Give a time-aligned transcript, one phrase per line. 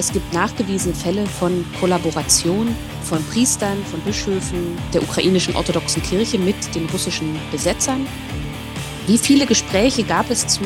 [0.00, 6.56] Es gibt nachgewiesene Fälle von Kollaboration von Priestern, von Bischöfen der ukrainischen orthodoxen Kirche mit
[6.74, 8.06] den russischen Besetzern.
[9.06, 10.62] Wie viele Gespräche gab es zu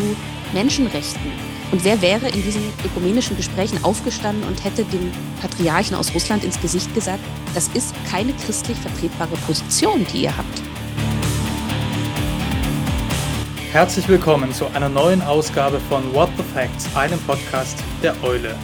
[0.53, 1.33] Menschenrechten?
[1.73, 5.11] Und wer wäre in diesen ökumenischen Gesprächen aufgestanden und hätte dem
[5.41, 7.25] Patriarchen aus Russland ins Gesicht gesagt,
[7.55, 10.63] das ist keine christlich vertretbare Position, die ihr habt?
[13.73, 18.57] Herzlich willkommen zu einer neuen Ausgabe von What the Facts, einem Podcast der Eule.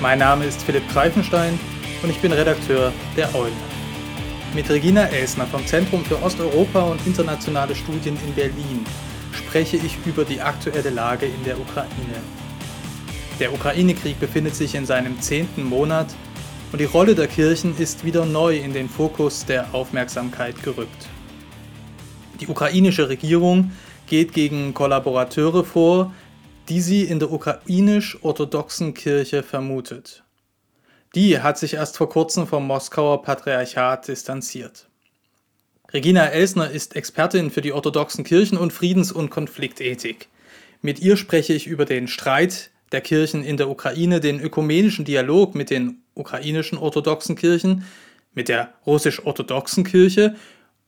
[0.00, 1.60] Mein Name ist Philipp Greifenstein
[2.02, 3.52] und ich bin Redakteur der Eule.
[4.54, 8.86] Mit Regina Elsner vom Zentrum für Osteuropa und internationale Studien in Berlin
[9.34, 12.16] spreche ich über die aktuelle Lage in der Ukraine.
[13.38, 16.06] Der Ukraine-Krieg befindet sich in seinem zehnten Monat
[16.72, 21.08] und die Rolle der Kirchen ist wieder neu in den Fokus der Aufmerksamkeit gerückt.
[22.40, 23.72] Die ukrainische Regierung
[24.06, 26.10] geht gegen Kollaborateure vor,
[26.70, 30.22] die sie in der ukrainisch-orthodoxen Kirche vermutet.
[31.16, 34.86] Die hat sich erst vor kurzem vom Moskauer Patriarchat distanziert.
[35.92, 40.28] Regina Elsner ist Expertin für die orthodoxen Kirchen und Friedens- und Konfliktethik.
[40.80, 45.56] Mit ihr spreche ich über den Streit der Kirchen in der Ukraine, den ökumenischen Dialog
[45.56, 47.84] mit den ukrainischen orthodoxen Kirchen,
[48.32, 50.36] mit der russisch-orthodoxen Kirche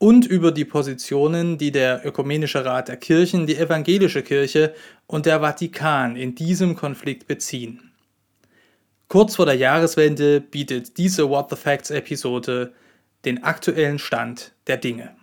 [0.03, 4.75] und über die Positionen, die der Ökumenische Rat der Kirchen, die Evangelische Kirche
[5.07, 7.93] und der Vatikan in diesem Konflikt beziehen.
[9.07, 12.73] Kurz vor der Jahreswende bietet diese What the Facts Episode
[13.25, 15.15] den aktuellen Stand der Dinge.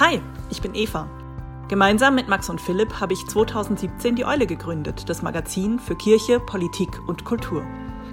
[0.00, 1.08] Hi, ich bin Eva.
[1.68, 6.40] Gemeinsam mit Max und Philipp habe ich 2017 die Eule gegründet, das Magazin für Kirche,
[6.40, 7.64] Politik und Kultur.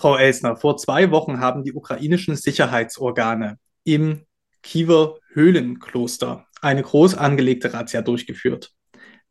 [0.00, 4.24] Frau Elsner, vor zwei Wochen haben die ukrainischen Sicherheitsorgane im
[4.62, 8.72] Kiewer Höhlenkloster eine groß angelegte Razzia durchgeführt.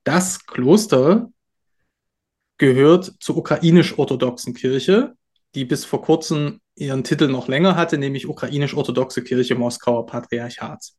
[0.03, 1.31] Das Kloster
[2.59, 5.16] gehört zur ukrainisch-orthodoxen Kirche,
[5.56, 10.91] die bis vor kurzem ihren Titel noch länger hatte, nämlich ukrainisch-orthodoxe Kirche Moskauer Patriarchat.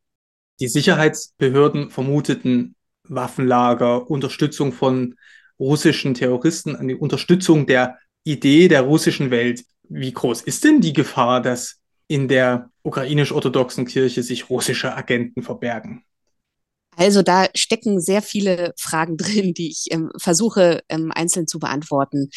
[0.59, 5.15] Die Sicherheitsbehörden vermuteten Waffenlager, Unterstützung von
[5.57, 9.63] russischen Terroristen, eine Unterstützung der Idee der russischen Welt.
[9.89, 11.77] Wie groß ist denn die Gefahr, dass
[12.07, 16.03] in der ukrainisch-orthodoxen Kirche sich russische Agenten verbergen?
[16.97, 22.29] Also da stecken sehr viele Fragen drin, die ich ähm, versuche ähm, einzeln zu beantworten.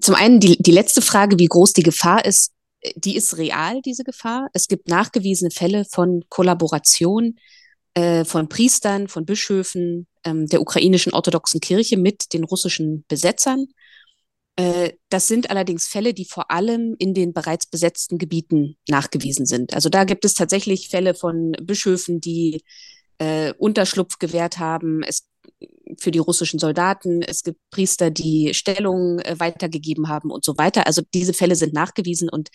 [0.00, 2.52] Zum einen die, die letzte Frage, wie groß die Gefahr ist,
[2.94, 4.48] die ist real, diese Gefahr.
[4.52, 7.36] Es gibt nachgewiesene Fälle von Kollaboration
[7.94, 13.66] äh, von Priestern, von Bischöfen ähm, der ukrainischen orthodoxen Kirche mit den russischen Besetzern.
[14.58, 19.72] Äh, das sind allerdings Fälle, die vor allem in den bereits besetzten Gebieten nachgewiesen sind.
[19.72, 22.62] Also da gibt es tatsächlich Fälle von Bischöfen, die
[23.18, 25.02] äh, Unterschlupf gewährt haben.
[25.04, 25.28] Es
[25.98, 27.22] für die russischen Soldaten.
[27.22, 30.86] Es gibt Priester, die Stellungen äh, weitergegeben haben und so weiter.
[30.86, 32.48] Also diese Fälle sind nachgewiesen und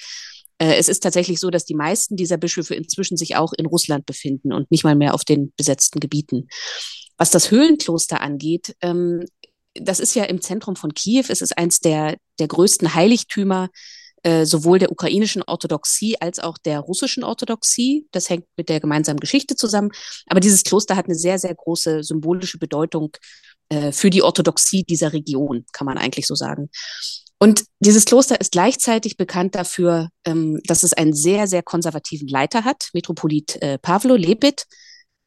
[0.59, 4.05] äh, es ist tatsächlich so, dass die meisten dieser Bischöfe inzwischen sich auch in Russland
[4.05, 6.47] befinden und nicht mal mehr auf den besetzten Gebieten.
[7.17, 9.25] Was das Höhlenkloster angeht, ähm,
[9.75, 11.25] das ist ja im Zentrum von Kiew.
[11.29, 13.69] Es ist eins der, der größten Heiligtümer
[14.23, 18.07] äh, sowohl der ukrainischen Orthodoxie als auch der russischen Orthodoxie.
[18.11, 19.91] Das hängt mit der gemeinsamen Geschichte zusammen.
[20.27, 23.11] Aber dieses Kloster hat eine sehr, sehr große symbolische Bedeutung
[23.69, 26.69] äh, für die Orthodoxie dieser Region, kann man eigentlich so sagen.
[27.37, 32.63] Und dieses Kloster ist gleichzeitig bekannt dafür, ähm, dass es einen sehr, sehr konservativen Leiter
[32.63, 34.65] hat, Metropolit äh, Pavlo Lepit,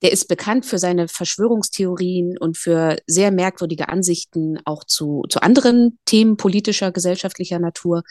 [0.03, 5.99] der ist bekannt für seine Verschwörungstheorien und für sehr merkwürdige Ansichten auch zu, zu anderen
[6.05, 8.03] Themen politischer, gesellschaftlicher Natur.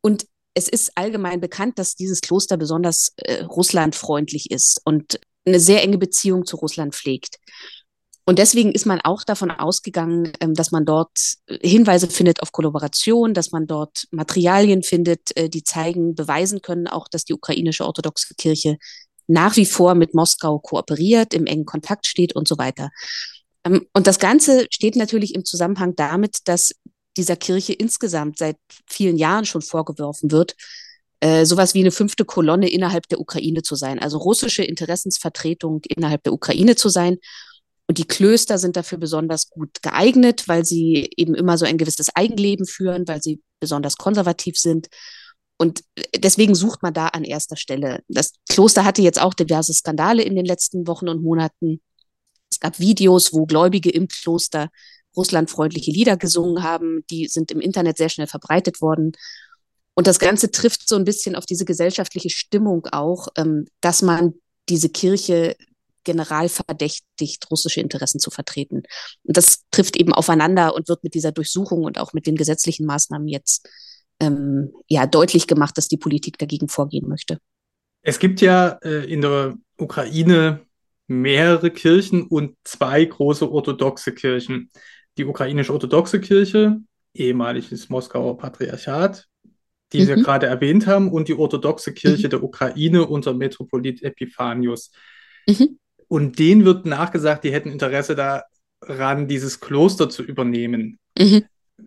[0.00, 5.82] Und es ist allgemein bekannt, dass dieses Kloster besonders äh, russlandfreundlich ist und eine sehr
[5.82, 7.38] enge Beziehung zu Russland pflegt.
[8.26, 12.52] Und deswegen ist man auch davon ausgegangen, ähm, dass man dort äh, Hinweise findet auf
[12.52, 17.84] Kollaboration, dass man dort Materialien findet, äh, die zeigen, beweisen können auch, dass die ukrainische
[17.84, 18.78] orthodoxe Kirche
[19.26, 22.90] nach wie vor mit Moskau kooperiert, im engen Kontakt steht und so weiter.
[23.64, 26.72] Ähm, und das Ganze steht natürlich im Zusammenhang damit, dass
[27.16, 28.56] dieser Kirche insgesamt seit
[28.86, 30.56] vielen Jahren schon vorgeworfen wird,
[31.20, 36.22] äh, sowas wie eine fünfte Kolonne innerhalb der Ukraine zu sein, also russische Interessensvertretung innerhalb
[36.24, 37.18] der Ukraine zu sein.
[37.86, 42.14] Und die Klöster sind dafür besonders gut geeignet, weil sie eben immer so ein gewisses
[42.14, 44.88] Eigenleben führen, weil sie besonders konservativ sind.
[45.56, 45.82] Und
[46.16, 48.02] deswegen sucht man da an erster Stelle.
[48.08, 51.80] Das Kloster hatte jetzt auch diverse Skandale in den letzten Wochen und Monaten.
[52.50, 54.70] Es gab Videos, wo Gläubige im Kloster
[55.16, 57.04] russlandfreundliche Lieder gesungen haben.
[57.08, 59.12] Die sind im Internet sehr schnell verbreitet worden.
[59.94, 64.34] Und das Ganze trifft so ein bisschen auf diese gesellschaftliche Stimmung auch, ähm, dass man
[64.68, 65.56] diese Kirche
[66.02, 68.82] general verdächtigt, russische Interessen zu vertreten.
[69.22, 72.86] Und das trifft eben aufeinander und wird mit dieser Durchsuchung und auch mit den gesetzlichen
[72.86, 73.68] Maßnahmen jetzt
[74.20, 77.38] ähm, ja deutlich gemacht, dass die Politik dagegen vorgehen möchte.
[78.02, 80.60] Es gibt ja äh, in der Ukraine
[81.06, 84.70] mehrere Kirchen und zwei große orthodoxe Kirchen.
[85.16, 86.78] Die ukrainisch-orthodoxe Kirche,
[87.14, 89.26] ehemaliges Moskauer Patriarchat,
[89.92, 90.08] die mhm.
[90.08, 92.30] wir gerade erwähnt haben, und die orthodoxe Kirche mhm.
[92.30, 94.90] der Ukraine unter Metropolit Epiphanius.
[95.46, 95.78] Mhm.
[96.08, 100.98] Und denen wird nachgesagt, die hätten Interesse daran, dieses Kloster zu übernehmen.
[101.18, 101.44] Mhm.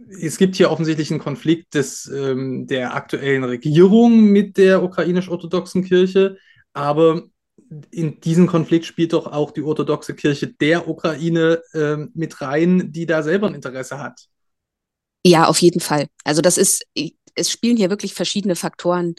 [0.10, 6.38] Es gibt hier offensichtlich einen Konflikt des, ähm, der aktuellen Regierung mit der ukrainisch-orthodoxen Kirche,
[6.74, 7.24] aber
[7.92, 13.06] in diesen Konflikt spielt doch auch die orthodoxe Kirche der Ukraine äh, mit rein, die
[13.06, 14.28] da selber ein Interesse hat.
[15.26, 16.08] Ja, auf jeden Fall.
[16.24, 16.86] Also das ist,
[17.36, 19.16] es spielen hier wirklich verschiedene Faktoren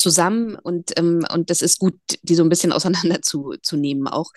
[0.00, 4.30] zusammen und, ähm, und das ist gut, die so ein bisschen auseinanderzunehmen auch.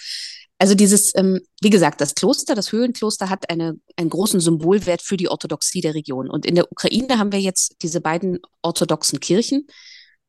[0.59, 5.17] Also dieses, ähm, wie gesagt, das Kloster, das Höhlenkloster hat eine, einen großen Symbolwert für
[5.17, 6.29] die Orthodoxie der Region.
[6.29, 9.67] Und in der Ukraine haben wir jetzt diese beiden orthodoxen Kirchen,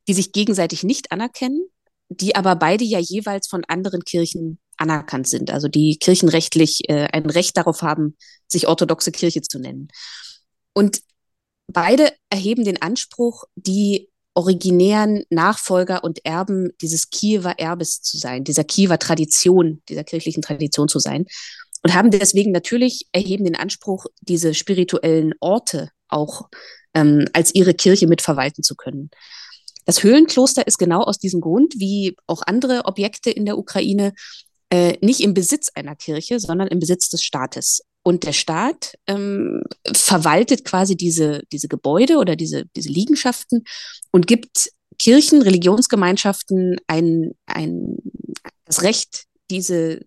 [0.07, 1.67] die sich gegenseitig nicht anerkennen,
[2.09, 5.51] die aber beide ja jeweils von anderen Kirchen anerkannt sind.
[5.51, 8.17] Also die kirchenrechtlich äh, ein Recht darauf haben,
[8.47, 9.87] sich orthodoxe Kirche zu nennen.
[10.73, 11.01] Und
[11.67, 18.63] beide erheben den Anspruch, die originären Nachfolger und Erben dieses Kiewer Erbes zu sein, dieser
[18.63, 21.25] Kiewer Tradition, dieser kirchlichen Tradition zu sein.
[21.83, 26.49] Und haben deswegen natürlich erheben den Anspruch, diese spirituellen Orte auch
[26.93, 29.09] ähm, als ihre Kirche mitverwalten zu können.
[29.85, 34.13] Das Höhlenkloster ist genau aus diesem Grund, wie auch andere Objekte in der Ukraine,
[34.71, 37.83] äh, nicht im Besitz einer Kirche, sondern im Besitz des Staates.
[38.07, 43.63] Und der Staat ähm, verwaltet quasi diese, diese Gebäude oder diese, diese Liegenschaften
[44.11, 44.69] und gibt
[44.99, 47.97] Kirchen, Religionsgemeinschaften ein, ein,
[48.65, 50.01] das Recht, diese,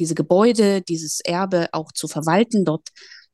[0.00, 2.88] diese Gebäude, dieses Erbe auch zu verwalten, dort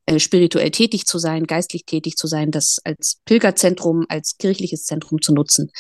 [0.05, 5.23] äh, spirituell tätig zu sein, geistlich tätig zu sein, das als Pilgerzentrum, als kirchliches Zentrum
[5.23, 5.71] zu nutzen.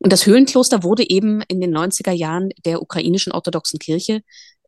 [0.00, 4.22] Und das Höhlenkloster wurde eben in den 90er Jahren der ukrainischen orthodoxen Kirche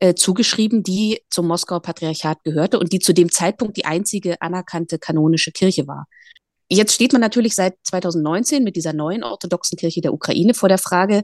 [0.05, 4.99] äh, zugeschrieben, die zum Moskauer Patriarchat gehörte und die zu dem Zeitpunkt die einzige anerkannte
[4.99, 6.05] kanonische Kirche war.
[6.69, 10.77] Jetzt steht man natürlich seit 2019 mit dieser neuen orthodoxen Kirche der Ukraine vor der
[10.77, 11.23] Frage,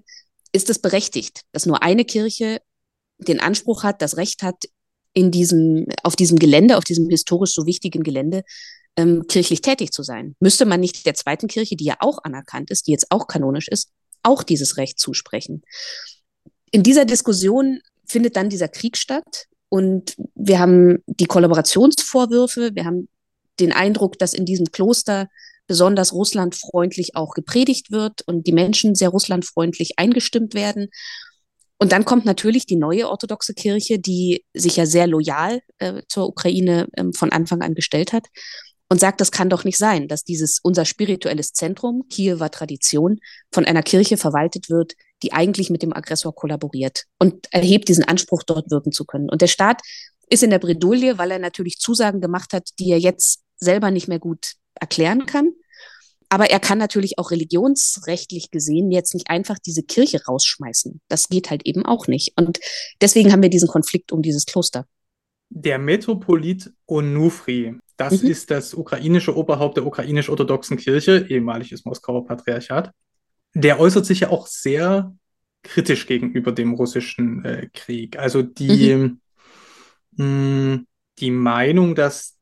[0.52, 2.62] ist es berechtigt, dass nur eine Kirche
[3.18, 4.64] den Anspruch hat, das Recht hat,
[5.12, 8.44] in diesem, auf diesem Gelände, auf diesem historisch so wichtigen Gelände,
[8.96, 10.36] ähm, kirchlich tätig zu sein?
[10.40, 13.68] Müsste man nicht der zweiten Kirche, die ja auch anerkannt ist, die jetzt auch kanonisch
[13.68, 13.90] ist,
[14.22, 15.64] auch dieses Recht zusprechen?
[16.70, 17.80] In dieser Diskussion
[18.10, 19.46] findet dann dieser Krieg statt.
[19.68, 23.08] Und wir haben die Kollaborationsvorwürfe, wir haben
[23.60, 25.28] den Eindruck, dass in diesem Kloster
[25.66, 30.88] besonders russlandfreundlich auch gepredigt wird und die Menschen sehr russlandfreundlich eingestimmt werden.
[31.78, 36.28] Und dann kommt natürlich die neue orthodoxe Kirche, die sich ja sehr loyal äh, zur
[36.28, 38.26] Ukraine äh, von Anfang an gestellt hat
[38.88, 43.20] und sagt, das kann doch nicht sein, dass dieses unser spirituelles Zentrum, Kiewer Tradition,
[43.52, 48.42] von einer Kirche verwaltet wird, die eigentlich mit dem Aggressor kollaboriert und erhebt diesen Anspruch,
[48.42, 49.28] dort wirken zu können.
[49.28, 49.82] Und der Staat
[50.28, 54.08] ist in der Bredouille, weil er natürlich Zusagen gemacht hat, die er jetzt selber nicht
[54.08, 55.52] mehr gut erklären kann.
[56.28, 61.00] Aber er kann natürlich auch religionsrechtlich gesehen jetzt nicht einfach diese Kirche rausschmeißen.
[61.08, 62.34] Das geht halt eben auch nicht.
[62.36, 62.60] Und
[63.00, 64.86] deswegen haben wir diesen Konflikt um dieses Kloster.
[65.48, 68.30] Der Metropolit Onufri, das mhm.
[68.30, 72.92] ist das ukrainische Oberhaupt der ukrainisch-orthodoxen Kirche, ehemaliges Moskauer Patriarchat
[73.54, 75.14] der äußert sich ja auch sehr
[75.62, 78.18] kritisch gegenüber dem russischen äh, Krieg.
[78.18, 79.20] Also die, mhm.
[80.12, 80.86] mh, mm,
[81.18, 82.36] die Meinung, dass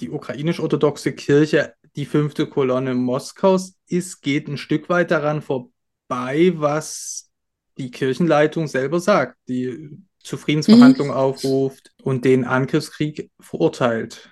[0.00, 7.30] die ukrainisch-orthodoxe Kirche die fünfte Kolonne Moskaus ist, geht ein Stück weit daran vorbei, was
[7.76, 9.90] die Kirchenleitung selber sagt, die
[10.22, 11.18] zu Friedensverhandlungen mhm.
[11.18, 14.30] aufruft und den Angriffskrieg verurteilt.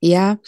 [0.00, 0.38] Ja,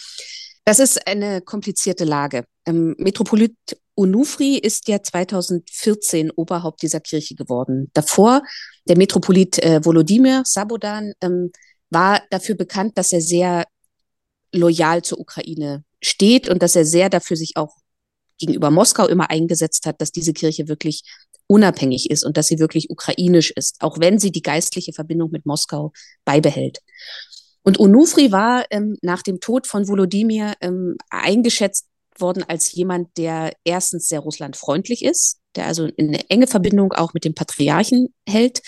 [0.64, 2.44] das ist eine komplizierte Lage.
[2.66, 3.56] Ähm, Metropolit
[3.98, 7.90] Onufri ist ja 2014 Oberhaupt dieser Kirche geworden.
[7.94, 8.42] Davor,
[8.88, 11.50] der Metropolit äh, Volodymyr Sabodan, ähm,
[11.90, 13.64] war dafür bekannt, dass er sehr
[14.52, 17.74] loyal zur Ukraine steht und dass er sehr dafür sich auch
[18.38, 21.02] gegenüber Moskau immer eingesetzt hat, dass diese Kirche wirklich
[21.48, 25.44] unabhängig ist und dass sie wirklich ukrainisch ist, auch wenn sie die geistliche Verbindung mit
[25.44, 25.92] Moskau
[26.24, 26.78] beibehält.
[27.62, 31.86] Und Onufri war ähm, nach dem Tod von Volodymyr ähm, eingeschätzt
[32.20, 37.24] worden als jemand, der erstens sehr russlandfreundlich ist, der also eine enge Verbindung auch mit
[37.24, 38.62] dem Patriarchen hält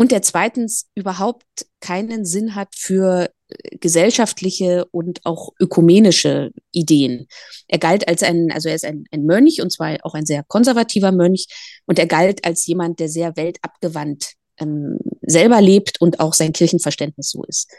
[0.00, 1.44] und der zweitens überhaupt
[1.80, 7.26] keinen Sinn hat für äh, gesellschaftliche und auch ökumenische Ideen.
[7.68, 10.42] Er galt als ein, also er ist ein, ein Mönch und zwar auch ein sehr
[10.44, 11.48] konservativer Mönch
[11.84, 17.28] und er galt als jemand, der sehr weltabgewandt ähm, selber lebt und auch sein Kirchenverständnis
[17.28, 17.70] so ist.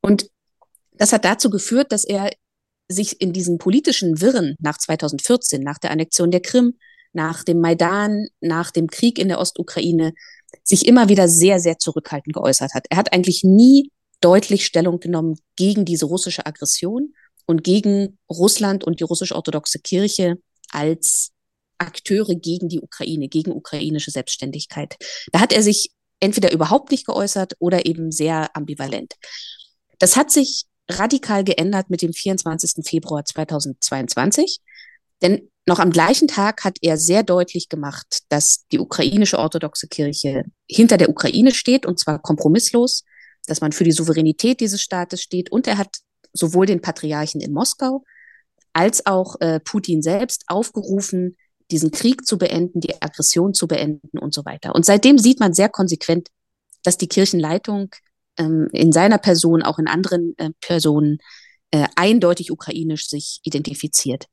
[0.00, 0.30] Und
[0.92, 2.30] das hat dazu geführt, dass er
[2.90, 6.74] sich in diesen politischen Wirren nach 2014, nach der Annexion der Krim,
[7.12, 10.12] nach dem Maidan, nach dem Krieg in der Ostukraine,
[10.64, 12.86] sich immer wieder sehr, sehr zurückhaltend geäußert hat.
[12.90, 17.14] Er hat eigentlich nie deutlich Stellung genommen gegen diese russische Aggression
[17.46, 20.36] und gegen Russland und die russisch-orthodoxe Kirche
[20.70, 21.30] als
[21.78, 24.96] Akteure gegen die Ukraine, gegen ukrainische Selbstständigkeit.
[25.32, 29.14] Da hat er sich entweder überhaupt nicht geäußert oder eben sehr ambivalent.
[29.98, 30.64] Das hat sich
[30.98, 32.84] radikal geändert mit dem 24.
[32.86, 34.60] Februar 2022.
[35.22, 40.44] Denn noch am gleichen Tag hat er sehr deutlich gemacht, dass die ukrainische orthodoxe Kirche
[40.68, 43.04] hinter der Ukraine steht und zwar kompromisslos,
[43.46, 45.98] dass man für die Souveränität dieses Staates steht und er hat
[46.32, 48.04] sowohl den Patriarchen in Moskau
[48.72, 51.36] als auch äh, Putin selbst aufgerufen,
[51.70, 54.74] diesen Krieg zu beenden, die Aggression zu beenden und so weiter.
[54.74, 56.28] Und seitdem sieht man sehr konsequent,
[56.82, 57.90] dass die Kirchenleitung
[58.40, 61.18] ähm, in seiner Person, auch in anderen äh, Personen,
[61.70, 64.26] äh, eindeutig ukrainisch sich identifiziert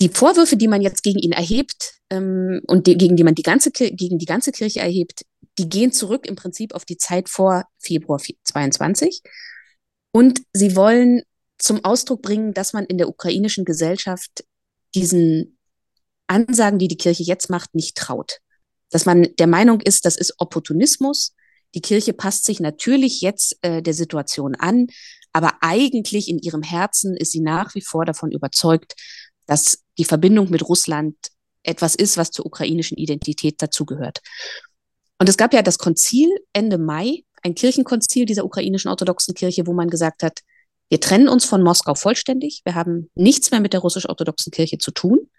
[0.00, 3.42] die Vorwürfe, die man jetzt gegen ihn erhebt ähm, und die, gegen die man die
[3.42, 5.24] ganze, gegen die ganze Kirche erhebt,
[5.58, 9.20] die gehen zurück im Prinzip auf die Zeit vor Februar 22.
[10.12, 11.22] Und sie wollen
[11.58, 14.44] zum Ausdruck bringen, dass man in der ukrainischen Gesellschaft
[14.94, 15.58] diesen
[16.26, 18.38] Ansagen, die die Kirche jetzt macht, nicht traut.
[18.90, 21.34] Dass man der Meinung ist, das ist Opportunismus.
[21.74, 24.88] Die Kirche passt sich natürlich jetzt äh, der Situation an,
[25.32, 28.94] aber eigentlich in ihrem Herzen ist sie nach wie vor davon überzeugt,
[29.46, 31.16] dass die Verbindung mit Russland
[31.62, 34.20] etwas ist, was zur ukrainischen Identität dazugehört.
[35.18, 39.72] Und es gab ja das Konzil Ende Mai, ein Kirchenkonzil dieser ukrainischen orthodoxen Kirche, wo
[39.72, 40.40] man gesagt hat,
[40.88, 44.90] wir trennen uns von Moskau vollständig, wir haben nichts mehr mit der russisch-orthodoxen Kirche zu
[44.90, 45.30] tun.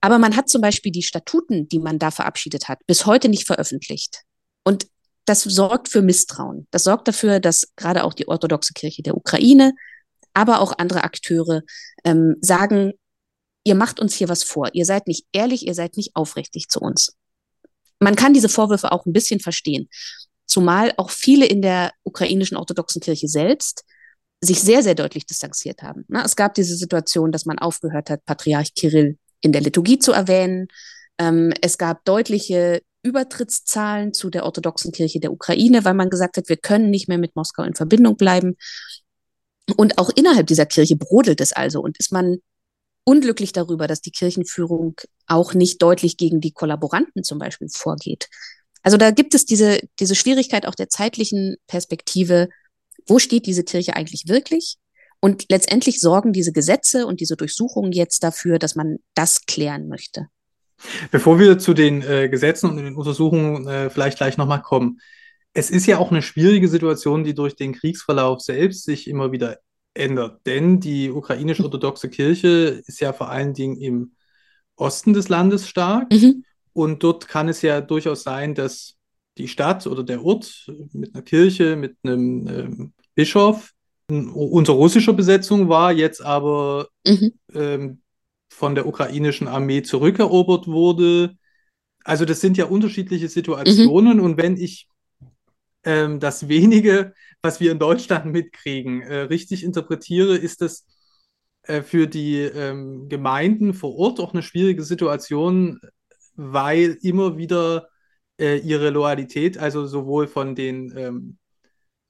[0.00, 3.46] Aber man hat zum Beispiel die Statuten, die man da verabschiedet hat, bis heute nicht
[3.46, 4.22] veröffentlicht.
[4.64, 4.88] Und
[5.24, 6.66] das sorgt für Misstrauen.
[6.70, 9.72] Das sorgt dafür, dass gerade auch die orthodoxe Kirche der Ukraine
[10.34, 11.62] aber auch andere Akteure
[12.04, 12.92] ähm, sagen,
[13.64, 16.80] ihr macht uns hier was vor, ihr seid nicht ehrlich, ihr seid nicht aufrichtig zu
[16.80, 17.14] uns.
[18.00, 19.88] Man kann diese Vorwürfe auch ein bisschen verstehen,
[20.46, 23.84] zumal auch viele in der ukrainischen orthodoxen Kirche selbst
[24.40, 26.04] sich sehr, sehr deutlich distanziert haben.
[26.08, 30.10] Na, es gab diese Situation, dass man aufgehört hat, Patriarch Kirill in der Liturgie zu
[30.10, 30.66] erwähnen.
[31.18, 36.48] Ähm, es gab deutliche Übertrittszahlen zu der orthodoxen Kirche der Ukraine, weil man gesagt hat,
[36.48, 38.56] wir können nicht mehr mit Moskau in Verbindung bleiben.
[39.76, 42.38] Und auch innerhalb dieser Kirche brodelt es also und ist man
[43.04, 44.94] unglücklich darüber, dass die Kirchenführung
[45.26, 48.28] auch nicht deutlich gegen die Kollaboranten zum Beispiel vorgeht.
[48.82, 52.48] Also da gibt es diese, diese Schwierigkeit auch der zeitlichen Perspektive.
[53.06, 54.76] Wo steht diese Kirche eigentlich wirklich?
[55.20, 60.26] Und letztendlich sorgen diese Gesetze und diese Durchsuchungen jetzt dafür, dass man das klären möchte.
[61.10, 65.00] Bevor wir zu den äh, Gesetzen und den Untersuchungen äh, vielleicht gleich nochmal kommen,
[65.54, 69.58] es ist ja auch eine schwierige Situation, die durch den Kriegsverlauf selbst sich immer wieder
[69.94, 70.46] ändert.
[70.46, 74.12] Denn die ukrainisch-orthodoxe Kirche ist ja vor allen Dingen im
[74.76, 76.10] Osten des Landes stark.
[76.10, 76.44] Mhm.
[76.72, 78.96] Und dort kann es ja durchaus sein, dass
[79.38, 83.72] die Stadt oder der Ort mit einer Kirche, mit einem ähm, Bischof
[84.08, 87.32] unter russischer Besetzung war, jetzt aber mhm.
[87.54, 88.01] ähm,
[88.52, 91.36] von der ukrainischen Armee zurückerobert wurde.
[92.04, 94.18] Also das sind ja unterschiedliche Situationen.
[94.18, 94.22] Mhm.
[94.22, 94.88] Und wenn ich
[95.84, 100.86] ähm, das wenige, was wir in Deutschland mitkriegen, äh, richtig interpretiere, ist das
[101.62, 105.80] äh, für die ähm, Gemeinden vor Ort auch eine schwierige Situation,
[106.34, 107.88] weil immer wieder
[108.38, 111.38] äh, ihre Loyalität, also sowohl von den ähm,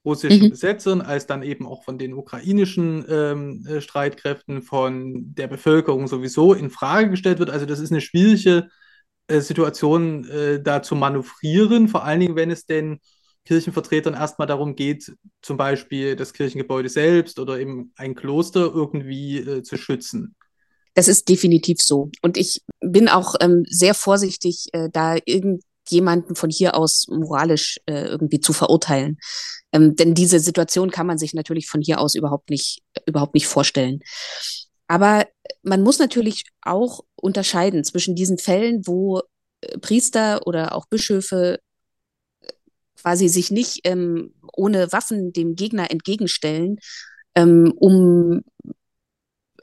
[0.05, 0.49] russischen mhm.
[0.51, 6.53] Besetzern als dann eben auch von den ukrainischen ähm, äh, Streitkräften, von der Bevölkerung sowieso
[6.53, 7.49] in Frage gestellt wird.
[7.49, 8.69] Also das ist eine schwierige
[9.27, 12.99] äh, Situation, äh, da zu manövrieren, vor allen Dingen, wenn es denn
[13.45, 19.63] Kirchenvertretern erstmal darum geht, zum Beispiel das Kirchengebäude selbst oder eben ein Kloster irgendwie äh,
[19.63, 20.35] zu schützen.
[20.93, 22.11] Das ist definitiv so.
[22.21, 25.17] Und ich bin auch ähm, sehr vorsichtig, äh, da
[25.83, 29.17] irgendjemanden von hier aus moralisch äh, irgendwie zu verurteilen.
[29.71, 33.47] Ähm, denn diese Situation kann man sich natürlich von hier aus überhaupt nicht, überhaupt nicht
[33.47, 33.99] vorstellen.
[34.87, 35.25] Aber
[35.63, 39.21] man muss natürlich auch unterscheiden zwischen diesen Fällen, wo
[39.61, 41.59] äh, Priester oder auch Bischöfe
[42.41, 42.47] äh,
[43.01, 46.77] quasi sich nicht ähm, ohne Waffen dem Gegner entgegenstellen,
[47.35, 48.41] ähm, um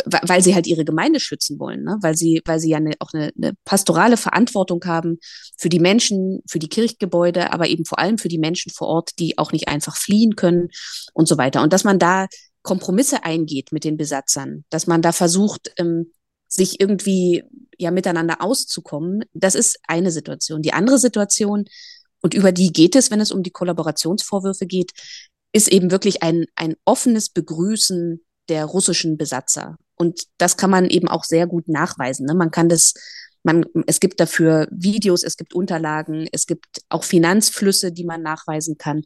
[0.07, 1.99] weil sie halt ihre Gemeinde schützen wollen, ne?
[2.01, 5.19] weil sie, weil sie ja eine, auch eine, eine pastorale Verantwortung haben
[5.57, 9.13] für die Menschen, für die Kirchgebäude, aber eben vor allem für die Menschen vor Ort,
[9.19, 10.69] die auch nicht einfach fliehen können
[11.15, 11.63] und so weiter.
[11.63, 12.27] Und dass man da
[12.63, 16.13] Kompromisse eingeht mit den Besatzern, dass man da versucht, ähm,
[16.49, 17.45] sich irgendwie
[17.79, 20.63] ja miteinander auszukommen, das ist eine Situation.
[20.63, 21.65] Die andere Situation,
[22.21, 24.93] und über die geht es, wenn es um die Kollaborationsvorwürfe geht,
[25.53, 29.77] ist eben wirklich ein, ein offenes Begrüßen der russischen Besatzer.
[30.01, 32.25] Und das kann man eben auch sehr gut nachweisen.
[32.25, 32.35] Ne?
[32.35, 32.95] Man kann das,
[33.43, 38.79] man, es gibt dafür Videos, es gibt Unterlagen, es gibt auch Finanzflüsse, die man nachweisen
[38.79, 39.03] kann,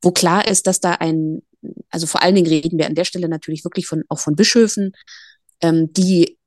[0.00, 1.42] wo klar ist, dass da ein,
[1.90, 4.92] also vor allen Dingen reden wir an der Stelle natürlich wirklich von, auch von Bischöfen,
[5.60, 6.38] ähm, die,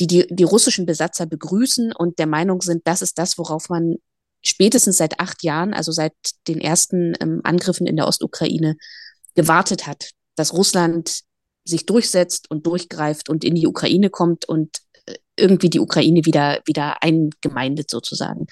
[0.00, 3.94] die, die die russischen Besatzer begrüßen und der Meinung sind, das ist das, worauf man
[4.42, 6.14] spätestens seit acht Jahren, also seit
[6.48, 8.76] den ersten ähm, Angriffen in der Ostukraine,
[9.36, 11.22] gewartet hat, dass Russland
[11.64, 16.60] sich durchsetzt und durchgreift und in die Ukraine kommt und äh, irgendwie die Ukraine wieder,
[16.66, 18.46] wieder eingemeindet sozusagen.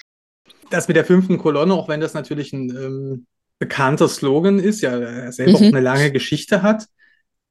[0.69, 3.25] Das mit der fünften Kolonne, auch wenn das natürlich ein ähm,
[3.59, 5.55] bekannter Slogan ist, ja selber mhm.
[5.57, 6.87] auch eine lange Geschichte hat,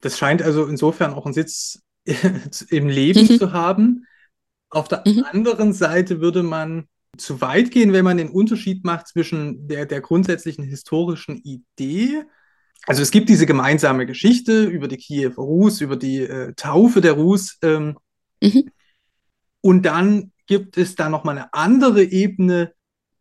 [0.03, 1.81] das scheint also insofern auch einen Sitz
[2.69, 3.39] im Leben mhm.
[3.39, 4.07] zu haben.
[4.69, 5.25] Auf der mhm.
[5.31, 10.01] anderen Seite würde man zu weit gehen, wenn man den Unterschied macht zwischen der, der
[10.01, 12.25] grundsätzlichen historischen Idee
[12.87, 17.13] also es gibt diese gemeinsame Geschichte über die Kiewer Rus, über die äh, Taufe der
[17.13, 17.59] Rus.
[17.63, 17.97] Ähm,
[18.43, 18.71] mhm.
[19.61, 22.73] Und dann gibt es da nochmal eine andere Ebene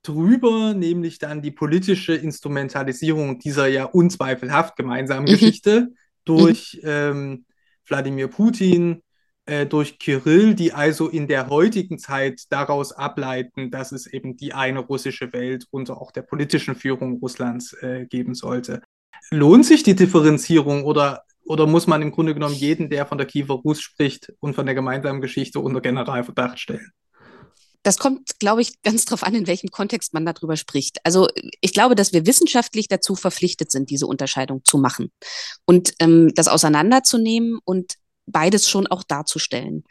[0.01, 5.31] drüber, nämlich dann die politische Instrumentalisierung dieser ja unzweifelhaft gemeinsamen mhm.
[5.31, 5.89] Geschichte
[6.25, 6.89] durch mhm.
[6.89, 7.45] ähm,
[7.85, 9.03] Wladimir Putin,
[9.45, 14.53] äh, durch Kirill, die also in der heutigen Zeit daraus ableiten, dass es eben die
[14.53, 18.81] eine russische Welt unter auch der politischen Führung Russlands äh, geben sollte
[19.31, 23.27] lohnt sich die Differenzierung oder, oder muss man im Grunde genommen jeden, der von der
[23.27, 26.91] Kiefer Rus spricht und von der gemeinsamen Geschichte unter Generalverdacht stellen?
[27.83, 30.99] Das kommt, glaube ich, ganz drauf an, in welchem Kontext man darüber spricht.
[31.03, 31.27] Also
[31.61, 35.11] ich glaube, dass wir wissenschaftlich dazu verpflichtet sind, diese Unterscheidung zu machen
[35.65, 37.95] und ähm, das auseinanderzunehmen und
[38.27, 39.83] beides schon auch darzustellen.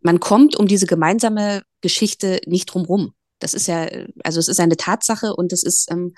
[0.00, 3.14] Man kommt um diese gemeinsame Geschichte nicht drumrum.
[3.38, 3.86] Das ist ja,
[4.24, 6.14] also es ist eine Tatsache und es ist ähm,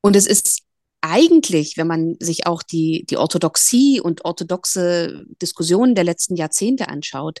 [0.00, 0.63] und es ist
[1.04, 7.40] eigentlich, wenn man sich auch die, die Orthodoxie und orthodoxe Diskussionen der letzten Jahrzehnte anschaut,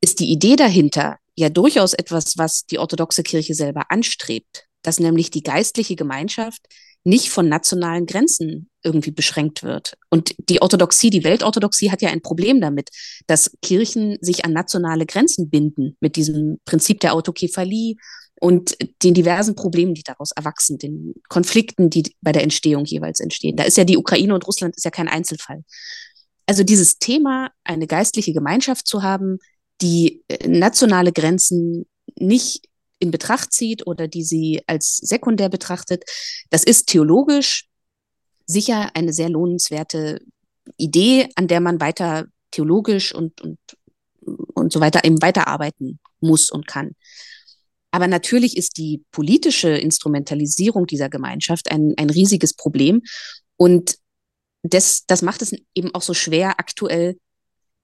[0.00, 5.30] ist die Idee dahinter ja durchaus etwas, was die orthodoxe Kirche selber anstrebt, dass nämlich
[5.30, 6.62] die geistliche Gemeinschaft
[7.04, 9.94] nicht von nationalen Grenzen irgendwie beschränkt wird.
[10.10, 12.90] Und die Orthodoxie, die Weltorthodoxie hat ja ein Problem damit,
[13.28, 17.94] dass Kirchen sich an nationale Grenzen binden mit diesem Prinzip der Autokephalie
[18.40, 23.56] und den diversen Problemen, die daraus erwachsen, den Konflikten, die bei der Entstehung jeweils entstehen.
[23.56, 25.64] Da ist ja die Ukraine und Russland ist ja kein Einzelfall.
[26.46, 29.38] Also dieses Thema, eine geistliche Gemeinschaft zu haben,
[29.80, 32.68] die äh, nationale Grenzen nicht
[33.00, 36.04] in Betracht zieht oder die sie als sekundär betrachtet,
[36.50, 37.68] das ist theologisch
[38.46, 40.20] sicher eine sehr lohnenswerte
[40.76, 43.58] Idee, an der man weiter theologisch und, und,
[44.54, 46.92] und so weiter eben weiterarbeiten muss und kann.
[47.90, 53.02] Aber natürlich ist die politische Instrumentalisierung dieser Gemeinschaft ein, ein riesiges Problem.
[53.56, 53.96] Und
[54.62, 57.18] das, das macht es eben auch so schwer, aktuell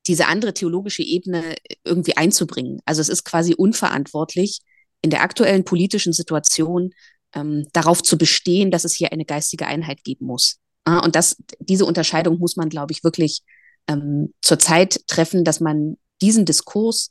[0.06, 2.80] diese andere theologische Ebene irgendwie einzubringen.
[2.84, 4.60] Also es ist quasi unverantwortlich,
[5.00, 6.92] in der aktuellen politischen Situation
[7.34, 10.58] ähm, darauf zu bestehen, dass es hier eine geistige Einheit geben muss.
[10.84, 13.42] Ah, und das, diese Unterscheidung muss man, glaube ich, wirklich
[13.88, 17.10] ähm, zurzeit treffen, dass man diesen Diskurs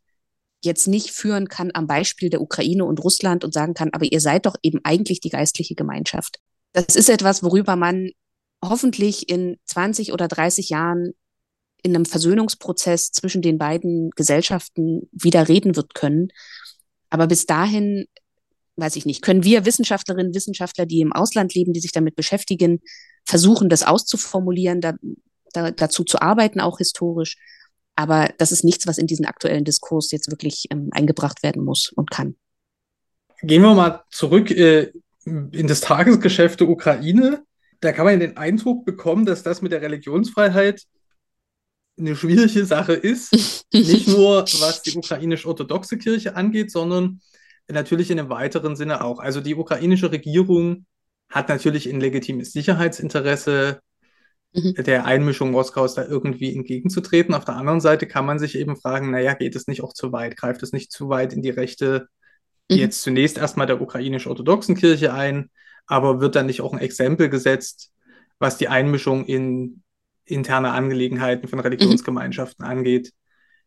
[0.66, 4.20] jetzt nicht führen kann am Beispiel der Ukraine und Russland und sagen kann, aber ihr
[4.20, 6.40] seid doch eben eigentlich die geistliche Gemeinschaft.
[6.72, 8.12] Das ist etwas, worüber man
[8.64, 11.14] hoffentlich in 20 oder 30 Jahren
[11.84, 16.30] in einem Versöhnungsprozess zwischen den beiden Gesellschaften wieder reden wird können.
[17.10, 18.06] Aber bis dahin,
[18.78, 22.80] weiß ich nicht, können wir Wissenschaftlerinnen, Wissenschaftler, die im Ausland leben, die sich damit beschäftigen,
[23.26, 24.94] versuchen, das auszuformulieren, da,
[25.52, 27.38] da, dazu zu arbeiten, auch historisch.
[27.96, 31.92] Aber das ist nichts, was in diesen aktuellen Diskurs jetzt wirklich ähm, eingebracht werden muss
[31.96, 32.36] und kann.
[33.42, 34.92] Gehen wir mal zurück äh,
[35.26, 37.44] in das Tagesgeschäft der Ukraine.
[37.82, 40.84] Da kann man den Eindruck bekommen, dass das mit der Religionsfreiheit
[41.98, 43.66] eine schwierige Sache ist.
[43.74, 47.22] Nicht nur was die ukrainisch-orthodoxe Kirche angeht, sondern
[47.68, 49.20] natürlich in einem weiteren Sinne auch.
[49.20, 50.86] Also die ukrainische Regierung
[51.30, 53.82] hat natürlich ein legitimes Sicherheitsinteresse
[54.54, 54.74] mhm.
[54.76, 57.34] der Einmischung Moskaus da irgendwie entgegenzutreten.
[57.34, 60.12] Auf der anderen Seite kann man sich eben fragen, naja, geht es nicht auch zu
[60.12, 60.38] weit?
[60.38, 62.08] Greift es nicht zu weit in die Rechte
[62.70, 62.78] mhm.
[62.78, 65.50] jetzt zunächst erstmal der ukrainisch-orthodoxen Kirche ein,
[65.86, 67.92] aber wird dann nicht auch ein Exempel gesetzt,
[68.40, 69.84] was die Einmischung in
[70.26, 72.72] interne Angelegenheiten von Religionsgemeinschaften mhm.
[72.72, 73.12] angeht,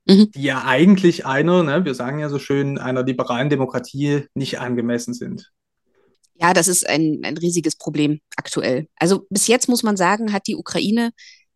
[0.07, 0.31] mhm.
[0.31, 5.15] die ja eigentlich einer, ne, wir sagen ja so schön, einer liberalen Demokratie nicht angemessen
[5.15, 5.53] sind.
[6.39, 8.89] Ja, das ist ein, ein riesiges Problem aktuell.
[8.97, 11.13] Also bis jetzt muss man sagen, hat die Ukraine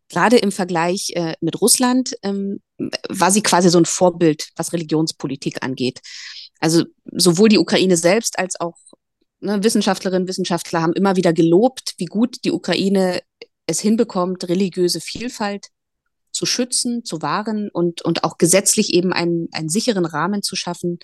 [0.09, 2.59] gerade im Vergleich äh, mit Russland, ähm,
[3.09, 6.01] war sie quasi so ein Vorbild, was Religionspolitik angeht.
[6.59, 8.75] Also sowohl die Ukraine selbst als auch
[9.39, 13.21] ne, Wissenschaftlerinnen, Wissenschaftler haben immer wieder gelobt, wie gut die Ukraine
[13.67, 15.67] es hinbekommt, religiöse Vielfalt
[16.31, 20.99] zu schützen, zu wahren und, und auch gesetzlich eben einen, einen sicheren Rahmen zu schaffen,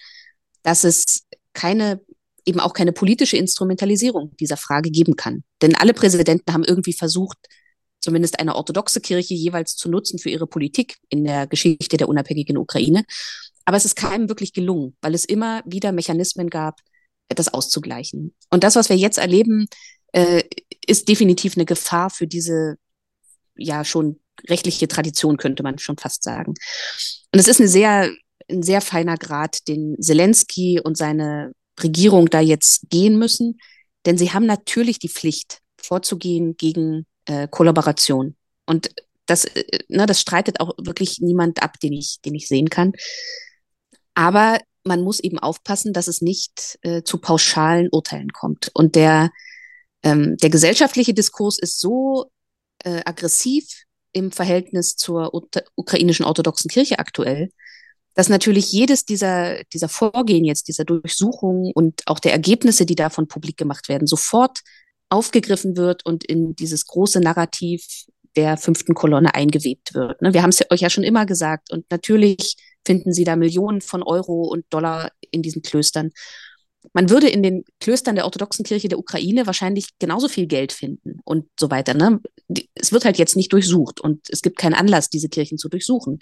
[0.63, 2.01] dass es keine
[2.47, 5.43] eben auch keine politische Instrumentalisierung dieser Frage geben kann.
[5.61, 7.37] Denn alle Präsidenten haben irgendwie versucht,
[7.99, 12.57] zumindest eine orthodoxe Kirche jeweils zu nutzen für ihre Politik in der Geschichte der unabhängigen
[12.57, 13.03] Ukraine.
[13.65, 16.79] Aber es ist keinem wirklich gelungen, weil es immer wieder Mechanismen gab,
[17.27, 18.33] das auszugleichen.
[18.49, 19.67] Und das, was wir jetzt erleben,
[20.13, 20.43] äh,
[20.85, 22.77] ist definitiv eine Gefahr für diese
[23.57, 26.53] ja schon rechtliche Tradition, könnte man schon fast sagen.
[27.33, 28.09] Und es ist eine sehr,
[28.49, 33.59] ein sehr feiner Grad, den Zelensky und seine Regierung da jetzt gehen müssen,
[34.05, 38.35] denn sie haben natürlich die Pflicht, vorzugehen gegen äh, Kollaboration.
[38.65, 38.89] Und
[39.25, 42.93] das, äh, ne, das streitet auch wirklich niemand ab, den ich, den ich sehen kann.
[44.15, 48.71] Aber man muss eben aufpassen, dass es nicht äh, zu pauschalen Urteilen kommt.
[48.73, 49.31] Und der,
[50.03, 52.31] ähm, der gesellschaftliche Diskurs ist so
[52.83, 55.31] äh, aggressiv im Verhältnis zur
[55.75, 57.49] ukrainischen orthodoxen Kirche aktuell,
[58.17, 63.27] dass natürlich jedes dieser, dieser Vorgehen jetzt, dieser Durchsuchungen und auch der Ergebnisse, die davon
[63.27, 64.61] publik gemacht werden, sofort
[65.09, 67.85] aufgegriffen wird und in dieses große Narrativ
[68.35, 70.19] der fünften Kolonne eingewebt wird.
[70.23, 70.33] Ne?
[70.33, 74.01] Wir haben es euch ja schon immer gesagt und natürlich finden sie da Millionen von
[74.01, 76.09] Euro und Dollar in diesen Klöstern.
[76.93, 81.19] Man würde in den Klöstern der orthodoxen Kirche der Ukraine wahrscheinlich genauso viel Geld finden
[81.23, 81.93] und so weiter.
[81.93, 82.19] Ne?
[82.73, 86.17] Es wird halt jetzt nicht durchsucht und es gibt keinen Anlass, diese Kirchen zu durchsuchen.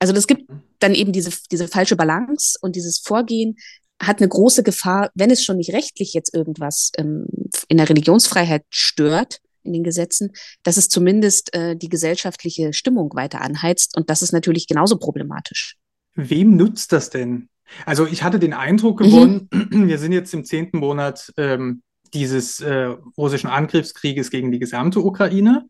[0.00, 3.56] Also es gibt dann eben diese, diese falsche Balance und dieses Vorgehen
[4.00, 7.26] hat eine große Gefahr, wenn es schon nicht rechtlich jetzt irgendwas ähm,
[7.68, 10.32] in der Religionsfreiheit stört, in den Gesetzen,
[10.62, 13.96] dass es zumindest äh, die gesellschaftliche Stimmung weiter anheizt.
[13.96, 15.76] Und das ist natürlich genauso problematisch.
[16.14, 17.50] Wem nutzt das denn?
[17.84, 19.04] Also ich hatte den Eindruck mhm.
[19.04, 19.86] gewonnen, mhm.
[19.88, 21.82] wir sind jetzt im zehnten Monat ähm,
[22.14, 25.68] dieses äh, russischen Angriffskrieges gegen die gesamte Ukraine.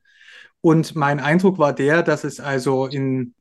[0.63, 3.35] Und mein Eindruck war der, dass es also in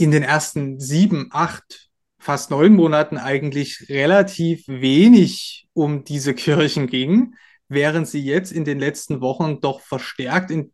[0.00, 7.34] in den ersten sieben, acht, fast neun Monaten eigentlich relativ wenig um diese Kirchen ging,
[7.68, 10.72] während sie jetzt in den letzten Wochen doch verstärkt in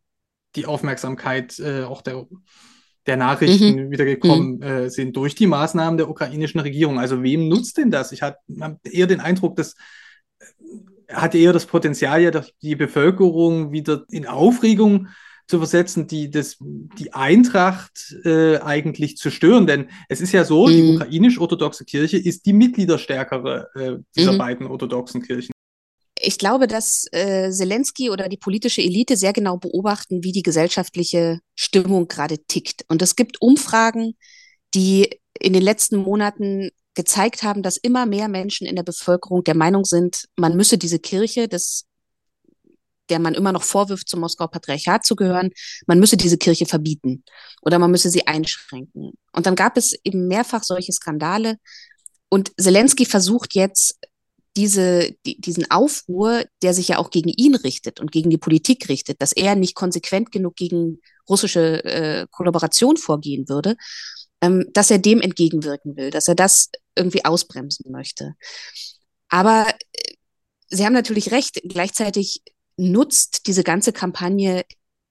[0.55, 2.27] die Aufmerksamkeit äh, auch der,
[3.07, 3.91] der Nachrichten mhm.
[3.91, 4.63] wieder gekommen mhm.
[4.63, 7.01] äh, sind durch die Maßnahmen der ukrainischen Regierung.
[7.01, 8.13] Also wem nutzt denn das?
[8.13, 8.39] Ich hatte
[8.85, 9.75] eher den Eindruck, dass
[10.39, 12.31] äh, hatte eher das Potenzial, ja,
[12.63, 15.09] die Bevölkerung wieder in Aufregung
[15.47, 19.67] zu versetzen, die das, die Eintracht äh, eigentlich zu stören.
[19.67, 20.71] Denn es ist ja so, mhm.
[20.71, 24.39] die ukrainisch-orthodoxe Kirche ist die Mitgliederstärkere äh, dieser mhm.
[24.39, 25.53] beiden orthodoxen Kirchen.
[26.19, 31.41] Ich glaube, dass äh, Zelensky oder die politische Elite sehr genau beobachten, wie die gesellschaftliche
[31.55, 32.85] Stimmung gerade tickt.
[32.89, 34.17] Und es gibt Umfragen,
[34.75, 39.55] die in den letzten Monaten gezeigt haben, dass immer mehr Menschen in der Bevölkerung der
[39.55, 41.85] Meinung sind, man müsse diese Kirche des
[43.09, 45.51] der man immer noch vorwirft, zum Moskauer Patriarchat zu gehören,
[45.87, 47.25] man müsse diese Kirche verbieten
[47.63, 49.13] oder man müsse sie einschränken.
[49.33, 51.59] Und dann gab es eben mehrfach solche Skandale.
[52.29, 53.99] Und Zelensky versucht jetzt,
[54.57, 58.89] diese, die, diesen Aufruhr, der sich ja auch gegen ihn richtet und gegen die Politik
[58.89, 63.77] richtet, dass er nicht konsequent genug gegen russische äh, Kollaboration vorgehen würde,
[64.41, 68.35] ähm, dass er dem entgegenwirken will, dass er das irgendwie ausbremsen möchte.
[69.29, 70.15] Aber äh,
[70.69, 72.43] Sie haben natürlich recht, gleichzeitig
[72.77, 74.65] nutzt diese ganze Kampagne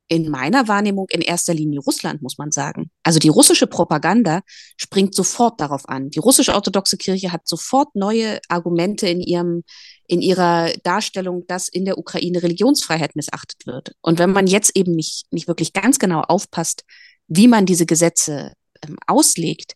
[0.07, 2.91] in meiner Wahrnehmung in erster Linie Russland, muss man sagen.
[3.03, 4.41] Also die russische Propaganda
[4.77, 6.09] springt sofort darauf an.
[6.09, 9.63] Die russische orthodoxe Kirche hat sofort neue Argumente in ihrem,
[10.07, 13.95] in ihrer Darstellung, dass in der Ukraine Religionsfreiheit missachtet wird.
[14.01, 16.83] Und wenn man jetzt eben nicht, nicht wirklich ganz genau aufpasst,
[17.27, 18.53] wie man diese Gesetze
[18.87, 19.75] ähm, auslegt,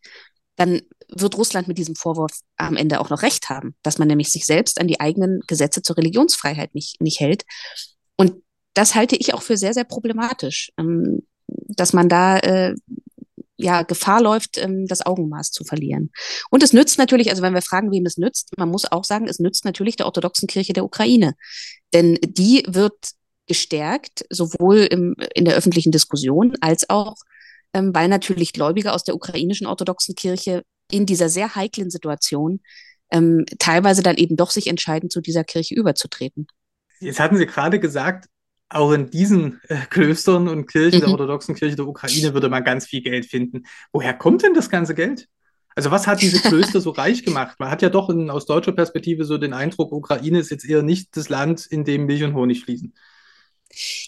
[0.55, 4.29] dann wird Russland mit diesem Vorwurf am Ende auch noch recht haben, dass man nämlich
[4.29, 7.43] sich selbst an die eigenen Gesetze zur Religionsfreiheit nicht, nicht hält.
[8.15, 8.43] Und
[8.73, 12.75] das halte ich auch für sehr, sehr problematisch, ähm, dass man da äh,
[13.57, 16.11] ja Gefahr läuft, ähm, das Augenmaß zu verlieren.
[16.49, 19.27] Und es nützt natürlich, also wenn wir fragen, wem es nützt, man muss auch sagen,
[19.27, 21.35] es nützt natürlich der orthodoxen Kirche der Ukraine.
[21.93, 22.95] Denn die wird
[23.47, 27.15] gestärkt, sowohl im, in der öffentlichen Diskussion als auch,
[27.73, 32.61] ähm, weil natürlich Gläubige aus der ukrainischen orthodoxen Kirche in dieser sehr heiklen Situation
[33.11, 36.47] ähm, teilweise dann eben doch sich entscheiden, zu dieser Kirche überzutreten.
[36.99, 38.25] Jetzt hatten Sie gerade gesagt,
[38.69, 41.05] auch in diesen äh, Klöstern und Kirchen mhm.
[41.05, 43.63] der orthodoxen Kirche der Ukraine würde man ganz viel Geld finden.
[43.91, 45.27] Woher kommt denn das ganze Geld?
[45.75, 47.55] Also was hat diese Klöster so reich gemacht?
[47.59, 50.83] Man hat ja doch in, aus deutscher Perspektive so den Eindruck, Ukraine ist jetzt eher
[50.83, 52.93] nicht das Land, in dem Milch und Honig fließen.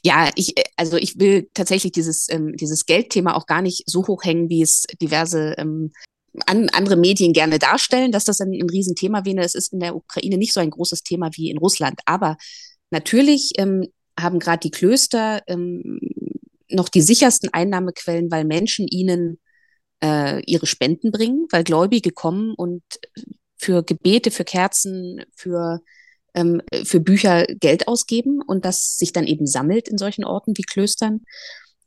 [0.03, 4.05] Ja, ich, äh, also ich will tatsächlich dieses, ähm, dieses Geldthema auch gar nicht so
[4.05, 5.91] hoch hängen, wie es diverse ähm,
[6.45, 9.41] an, andere Medien gerne darstellen, dass das ein, ein Riesenthema wäre.
[9.41, 11.99] Es ist in der Ukraine nicht so ein großes Thema wie in Russland.
[12.05, 12.37] Aber
[12.89, 13.87] natürlich ähm,
[14.19, 15.99] haben gerade die Klöster ähm,
[16.69, 19.39] noch die sichersten Einnahmequellen, weil Menschen ihnen
[20.03, 22.81] äh, ihre Spenden bringen, weil Gläubige kommen und
[23.57, 25.81] für Gebete, für Kerzen, für,
[26.33, 30.63] ähm, für Bücher Geld ausgeben und das sich dann eben sammelt in solchen Orten wie
[30.63, 31.21] Klöstern.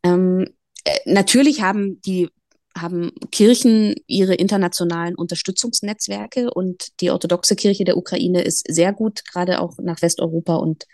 [0.02, 0.46] Ähm,
[0.84, 2.28] äh, natürlich haben die
[2.76, 9.60] haben Kirchen ihre internationalen Unterstützungsnetzwerke und die orthodoxe Kirche der Ukraine ist sehr gut, gerade
[9.60, 10.86] auch nach Westeuropa und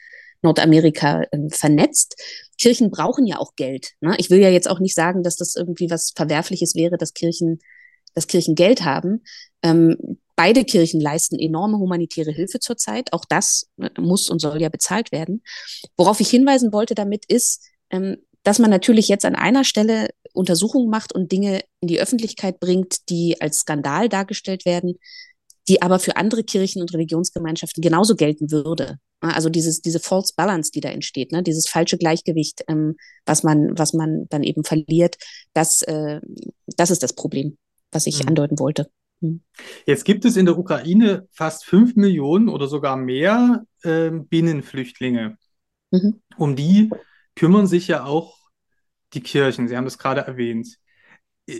[0.43, 2.17] Nordamerika äh, vernetzt.
[2.59, 3.93] Kirchen brauchen ja auch Geld.
[4.01, 4.15] Ne?
[4.19, 7.61] Ich will ja jetzt auch nicht sagen, dass das irgendwie was Verwerfliches wäre, dass Kirchen,
[8.15, 9.23] dass Kirchen Geld haben.
[9.63, 13.13] Ähm, beide Kirchen leisten enorme humanitäre Hilfe zurzeit.
[13.13, 15.43] Auch das äh, muss und soll ja bezahlt werden.
[15.97, 20.91] Worauf ich hinweisen wollte damit ist, ähm, dass man natürlich jetzt an einer Stelle Untersuchungen
[20.91, 24.97] macht und Dinge in die Öffentlichkeit bringt, die als Skandal dargestellt werden,
[25.69, 28.99] die aber für andere Kirchen und Religionsgemeinschaften genauso gelten würde.
[29.21, 31.43] Also dieses, diese False Balance, die da entsteht, ne?
[31.43, 35.17] dieses falsche Gleichgewicht, ähm, was man, was man dann eben verliert,
[35.53, 36.21] das, äh,
[36.77, 37.59] das ist das Problem,
[37.93, 38.29] was ich mhm.
[38.29, 38.91] andeuten wollte.
[39.21, 39.43] Mhm.
[39.87, 45.37] Jetzt gibt es in der Ukraine fast fünf Millionen oder sogar mehr äh, Binnenflüchtlinge.
[45.91, 46.23] Mhm.
[46.37, 46.91] Um die
[47.37, 48.40] kümmern sich ja auch
[49.13, 49.69] die Kirchen.
[49.69, 50.79] Sie haben das gerade erwähnt.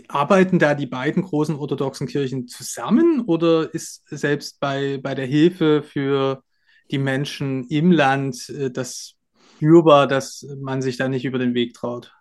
[0.07, 5.83] Arbeiten da die beiden großen orthodoxen Kirchen zusammen oder ist selbst bei, bei der Hilfe
[5.83, 6.43] für
[6.91, 9.15] die Menschen im Land äh, das
[9.61, 12.11] spürbar, dass man sich da nicht über den Weg traut?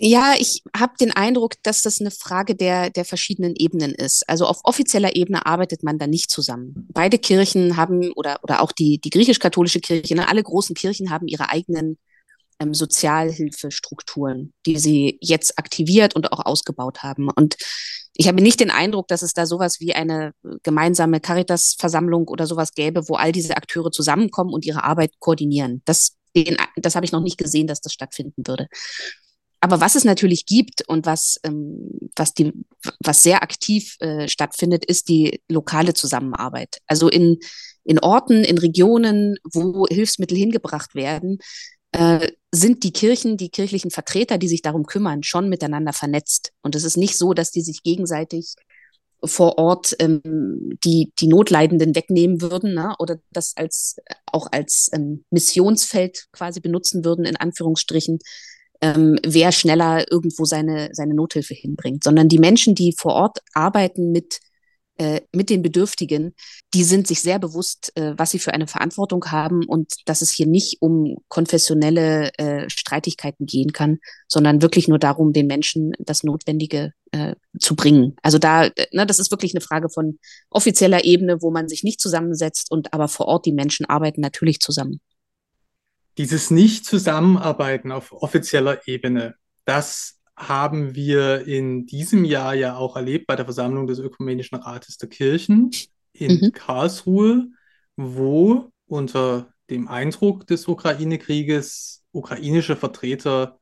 [0.00, 4.28] Ja, ich habe den Eindruck, dass das eine Frage der, der verschiedenen Ebenen ist.
[4.28, 6.86] Also auf offizieller Ebene arbeitet man da nicht zusammen.
[6.92, 11.26] Beide Kirchen haben, oder, oder auch die, die griechisch-katholische Kirche, ne, alle großen Kirchen haben
[11.26, 11.98] ihre eigenen
[12.60, 17.28] ähm, Sozialhilfestrukturen, die sie jetzt aktiviert und auch ausgebaut haben.
[17.30, 17.56] Und
[18.14, 22.74] ich habe nicht den Eindruck, dass es da sowas wie eine gemeinsame Caritas-Versammlung oder sowas
[22.74, 25.82] gäbe, wo all diese Akteure zusammenkommen und ihre Arbeit koordinieren.
[25.84, 28.66] Das, den, das habe ich noch nicht gesehen, dass das stattfinden würde.
[29.60, 32.52] Aber was es natürlich gibt und was, ähm, was, die,
[33.00, 36.78] was sehr aktiv äh, stattfindet, ist die lokale Zusammenarbeit.
[36.86, 37.38] Also in,
[37.84, 41.38] in Orten, in Regionen, wo Hilfsmittel hingebracht werden,
[41.92, 46.52] äh, sind die Kirchen, die kirchlichen Vertreter, die sich darum kümmern, schon miteinander vernetzt.
[46.62, 48.54] Und es ist nicht so, dass die sich gegenseitig
[49.24, 52.94] vor Ort ähm, die, die Notleidenden wegnehmen würden ne?
[52.98, 53.96] oder das als
[54.26, 58.20] auch als ähm, Missionsfeld quasi benutzen würden, in Anführungsstrichen,
[58.80, 64.12] ähm, wer schneller irgendwo seine, seine Nothilfe hinbringt, sondern die Menschen, die vor Ort arbeiten
[64.12, 64.38] mit
[64.98, 66.34] äh, mit den Bedürftigen,
[66.74, 70.30] die sind sich sehr bewusst, äh, was sie für eine Verantwortung haben und dass es
[70.30, 76.24] hier nicht um konfessionelle äh, Streitigkeiten gehen kann, sondern wirklich nur darum, den Menschen das
[76.24, 78.16] Notwendige äh, zu bringen.
[78.22, 80.18] Also da, äh, ne, das ist wirklich eine Frage von
[80.50, 84.60] offizieller Ebene, wo man sich nicht zusammensetzt und aber vor Ort die Menschen arbeiten natürlich
[84.60, 85.00] zusammen.
[86.18, 93.34] Dieses Nicht-Zusammenarbeiten auf offizieller Ebene, das haben wir in diesem Jahr ja auch erlebt bei
[93.34, 95.70] der Versammlung des Ökumenischen Rates der Kirchen
[96.12, 96.52] in mhm.
[96.52, 97.48] Karlsruhe,
[97.96, 103.58] wo unter dem Eindruck des Ukraine-Krieges ukrainische Vertreter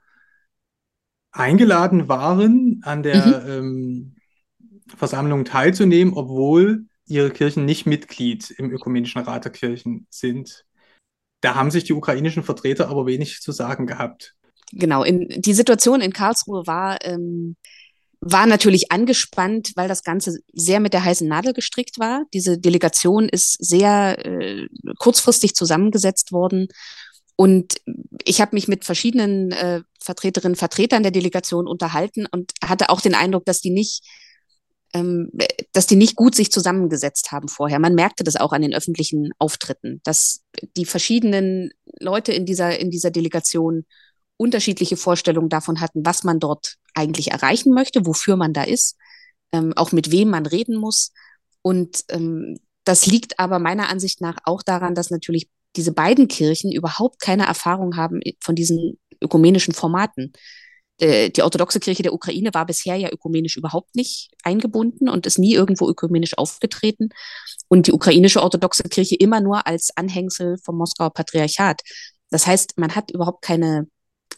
[1.33, 3.51] eingeladen waren, an der mhm.
[3.51, 4.17] ähm,
[4.87, 10.65] Versammlung teilzunehmen, obwohl ihre Kirchen nicht Mitglied im Ökumenischen Rat der Kirchen sind.
[11.41, 14.37] Da haben sich die ukrainischen Vertreter aber wenig zu sagen gehabt
[14.73, 17.57] genau, in, die Situation in Karlsruhe war, ähm,
[18.21, 22.25] war natürlich angespannt, weil das Ganze sehr mit der heißen Nadel gestrickt war.
[22.33, 24.67] Diese Delegation ist sehr äh,
[24.99, 26.69] kurzfristig zusammengesetzt worden.
[27.37, 27.77] Und
[28.25, 33.15] ich habe mich mit verschiedenen äh, Vertreterinnen, Vertretern der Delegation unterhalten und hatte auch den
[33.15, 34.03] Eindruck, dass die nicht,
[34.95, 35.31] ähm,
[35.73, 37.79] dass die nicht gut sich zusammengesetzt haben vorher.
[37.79, 40.43] Man merkte das auch an den öffentlichen Auftritten, dass
[40.77, 43.85] die verschiedenen Leute in dieser, in dieser Delegation
[44.37, 48.97] unterschiedliche Vorstellungen davon hatten, was man dort eigentlich erreichen möchte, wofür man da ist,
[49.53, 51.13] ähm, auch mit wem man reden muss.
[51.63, 56.73] Und ähm, das liegt aber meiner Ansicht nach auch daran, dass natürlich diese beiden Kirchen
[56.73, 60.33] überhaupt keine Erfahrung haben von diesen ökumenischen Formaten.
[60.99, 65.39] Äh, die orthodoxe Kirche der Ukraine war bisher ja ökumenisch überhaupt nicht eingebunden und ist
[65.39, 67.11] nie irgendwo ökumenisch aufgetreten.
[67.69, 71.83] Und die ukrainische orthodoxe Kirche immer nur als Anhängsel vom Moskauer Patriarchat.
[72.31, 73.89] Das heißt, man hat überhaupt keine,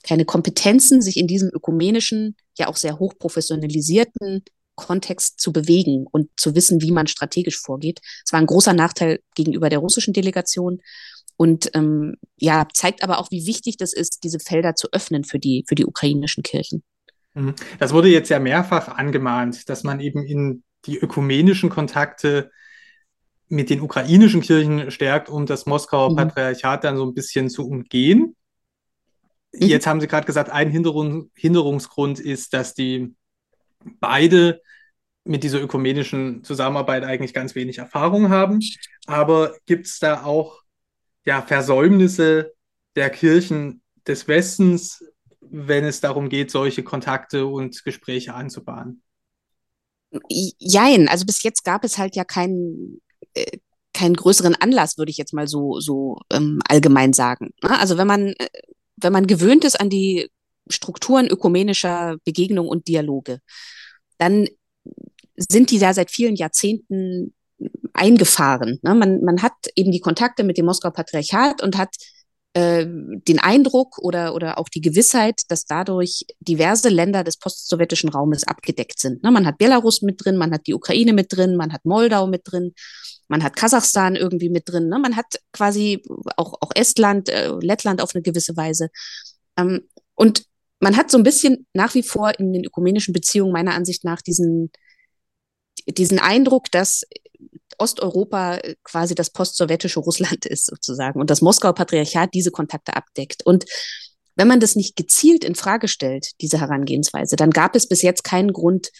[0.02, 6.54] keine Kompetenzen, sich in diesem ökumenischen, ja auch sehr hochprofessionalisierten Kontext zu bewegen und zu
[6.54, 8.00] wissen, wie man strategisch vorgeht.
[8.24, 10.80] Es war ein großer Nachteil gegenüber der russischen Delegation
[11.36, 15.38] und ähm, ja, zeigt aber auch, wie wichtig das ist, diese Felder zu öffnen für
[15.38, 16.82] die, für die ukrainischen Kirchen.
[17.34, 17.54] Mhm.
[17.78, 22.50] Das wurde jetzt ja mehrfach angemahnt, dass man eben in die ökumenischen Kontakte
[23.48, 26.16] mit den ukrainischen Kirchen stärkt, um das Moskauer mhm.
[26.16, 28.36] Patriarchat dann so ein bisschen zu umgehen.
[29.52, 29.66] Mhm.
[29.66, 33.14] Jetzt haben Sie gerade gesagt, ein Hinderung, Hinderungsgrund ist, dass die
[34.00, 34.60] beide
[35.24, 38.60] mit dieser ökumenischen Zusammenarbeit eigentlich ganz wenig Erfahrung haben.
[39.06, 40.62] Aber gibt es da auch
[41.24, 42.54] ja, Versäumnisse
[42.96, 45.04] der Kirchen des Westens,
[45.40, 49.02] wenn es darum geht, solche Kontakte und Gespräche anzubahnen?
[50.30, 53.02] Jein, also bis jetzt gab es halt ja keinen
[53.34, 53.58] äh,
[53.92, 57.50] keinen größeren Anlass, würde ich jetzt mal so so ähm, allgemein sagen.
[57.62, 57.78] Ne?
[57.78, 58.48] Also wenn man äh,
[59.00, 60.30] wenn man gewöhnt ist an die
[60.68, 63.40] Strukturen ökumenischer Begegnung und Dialoge,
[64.18, 64.48] dann
[65.36, 67.34] sind die da seit vielen Jahrzehnten
[67.92, 68.78] eingefahren.
[68.82, 68.94] Ne?
[68.94, 71.94] Man, man hat eben die Kontakte mit dem Moskauer Patriarchat und hat
[72.54, 78.44] äh, den Eindruck oder, oder auch die Gewissheit, dass dadurch diverse Länder des postsowjetischen Raumes
[78.44, 79.22] abgedeckt sind.
[79.22, 79.30] Ne?
[79.30, 82.42] Man hat Belarus mit drin, man hat die Ukraine mit drin, man hat Moldau mit
[82.44, 82.72] drin,
[83.28, 84.98] man hat Kasachstan irgendwie mit drin, ne?
[84.98, 86.02] man hat quasi
[86.36, 88.90] auch, auch Estland, äh, Lettland auf eine gewisse Weise.
[89.56, 90.44] Ähm, und
[90.80, 94.22] man hat so ein bisschen nach wie vor in den ökumenischen Beziehungen meiner Ansicht nach
[94.22, 94.70] diesen,
[95.86, 97.02] diesen Eindruck, dass
[97.78, 103.44] Osteuropa quasi das postsowjetische Russland ist sozusagen und das Moskauer Patriarchat diese Kontakte abdeckt.
[103.44, 103.64] Und
[104.36, 108.24] wenn man das nicht gezielt in Frage stellt, diese Herangehensweise, dann gab es bis jetzt
[108.24, 108.90] keinen Grund,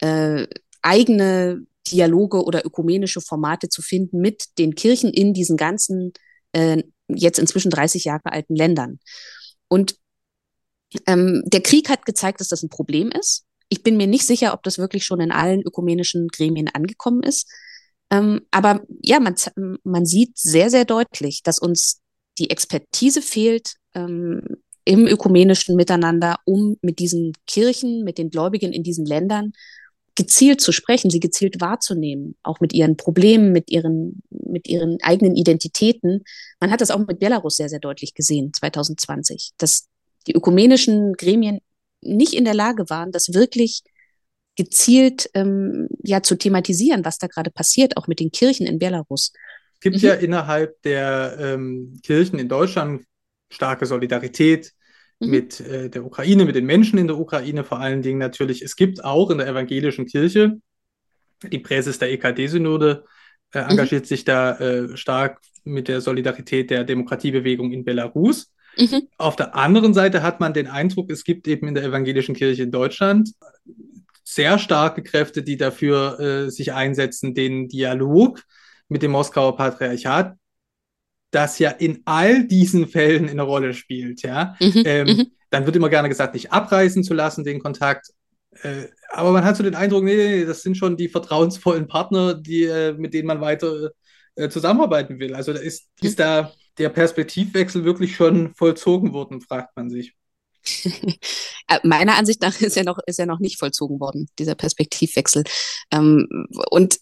[0.00, 0.46] äh,
[0.82, 6.12] eigene Dialoge oder ökumenische Formate zu finden mit den Kirchen in diesen ganzen
[6.52, 8.98] äh, jetzt inzwischen 30 Jahre alten Ländern.
[9.68, 9.96] Und
[11.06, 13.44] ähm, der Krieg hat gezeigt, dass das ein Problem ist.
[13.68, 17.50] Ich bin mir nicht sicher, ob das wirklich schon in allen ökumenischen Gremien angekommen ist.
[18.10, 19.34] Ähm, aber ja, man,
[19.84, 22.00] man sieht sehr, sehr deutlich, dass uns
[22.38, 24.42] die Expertise fehlt ähm,
[24.84, 29.52] im ökumenischen Miteinander, um mit diesen Kirchen, mit den Gläubigen in diesen Ländern
[30.14, 35.34] gezielt zu sprechen, sie gezielt wahrzunehmen, auch mit ihren Problemen, mit ihren, mit ihren eigenen
[35.34, 36.22] Identitäten.
[36.60, 39.88] Man hat das auch mit Belarus sehr, sehr deutlich gesehen, 2020, dass
[40.26, 41.60] die ökumenischen Gremien
[42.02, 43.82] nicht in der Lage waren, das wirklich
[44.56, 49.32] gezielt ähm, ja zu thematisieren, was da gerade passiert, auch mit den Kirchen in Belarus.
[49.74, 50.02] Es gibt mhm.
[50.02, 53.04] ja innerhalb der ähm, Kirchen in Deutschland
[53.50, 54.72] starke Solidarität
[55.22, 55.30] mhm.
[55.30, 58.62] mit äh, der Ukraine, mit den Menschen in der Ukraine vor allen Dingen natürlich.
[58.62, 60.58] Es gibt auch in der evangelischen Kirche,
[61.42, 63.04] die Präses der EKD-Synode
[63.52, 63.70] äh, mhm.
[63.70, 64.08] engagiert mhm.
[64.08, 68.52] sich da äh, stark mit der Solidarität der Demokratiebewegung in Belarus.
[68.76, 69.08] Mhm.
[69.18, 72.62] Auf der anderen Seite hat man den Eindruck, es gibt eben in der evangelischen Kirche
[72.62, 73.30] in Deutschland
[74.24, 78.42] sehr starke Kräfte, die dafür äh, sich einsetzen, den Dialog
[78.88, 80.36] mit dem Moskauer Patriarchat,
[81.32, 84.54] das ja in all diesen Fällen eine Rolle spielt, ja.
[84.60, 85.26] Mhm, ähm, mhm.
[85.50, 88.10] Dann wird immer gerne gesagt, nicht abreißen zu lassen, den Kontakt.
[88.62, 92.34] Äh, aber man hat so den Eindruck, nee, nee, das sind schon die vertrauensvollen Partner,
[92.34, 93.90] die, äh, mit denen man weiter
[94.36, 95.34] äh, zusammenarbeiten will.
[95.34, 100.14] Also da ist, ist da der Perspektivwechsel wirklich schon vollzogen worden, fragt man sich.
[101.68, 105.44] Äh, meiner Ansicht nach ist er noch, ist er noch nicht vollzogen worden, dieser Perspektivwechsel.
[105.92, 106.26] Ähm,
[106.70, 106.98] und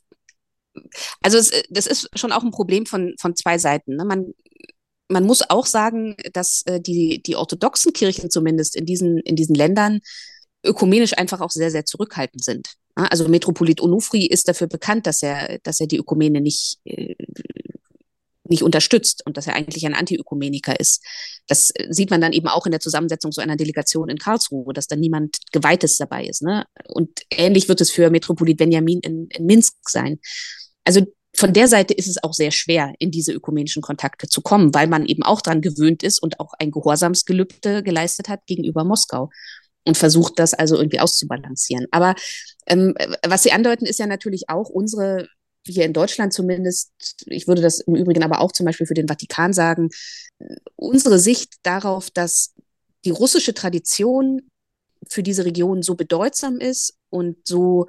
[1.23, 3.97] also es, das ist schon auch ein Problem von, von zwei Seiten.
[3.97, 4.05] Ne?
[4.05, 4.33] Man,
[5.09, 9.55] man muss auch sagen, dass äh, die, die orthodoxen Kirchen zumindest in diesen, in diesen
[9.55, 10.01] Ländern
[10.65, 12.75] ökumenisch einfach auch sehr, sehr zurückhaltend sind.
[12.97, 13.11] Ne?
[13.11, 17.15] Also Metropolit Onufri ist dafür bekannt, dass er, dass er die Ökumene nicht, äh,
[18.45, 21.05] nicht unterstützt und dass er eigentlich ein Antiökumeniker ist.
[21.47, 24.87] Das sieht man dann eben auch in der Zusammensetzung so einer Delegation in Karlsruhe, dass
[24.87, 26.43] da niemand Geweihtes dabei ist.
[26.43, 26.67] Ne?
[26.89, 30.19] Und ähnlich wird es für Metropolit Benjamin in, in Minsk sein.
[30.85, 34.75] Also von der Seite ist es auch sehr schwer, in diese ökumenischen Kontakte zu kommen,
[34.75, 39.31] weil man eben auch daran gewöhnt ist und auch ein Gehorsamsgelübde geleistet hat gegenüber Moskau
[39.85, 41.87] und versucht das also irgendwie auszubalancieren.
[41.93, 42.15] Aber
[42.67, 42.95] ähm,
[43.27, 45.29] was Sie andeuten, ist ja natürlich auch unsere
[45.67, 46.91] hier in Deutschland zumindest,
[47.27, 49.91] ich würde das im Übrigen aber auch zum Beispiel für den Vatikan sagen,
[50.77, 52.55] unsere Sicht darauf, dass
[53.05, 54.43] die russische Tradition
[55.09, 57.87] für diese Region so bedeutsam ist und so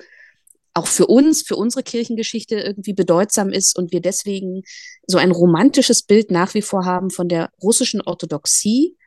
[0.74, 4.64] auch für uns, für unsere Kirchengeschichte irgendwie bedeutsam ist und wir deswegen
[5.06, 8.98] so ein romantisches Bild nach wie vor haben von der russischen Orthodoxie,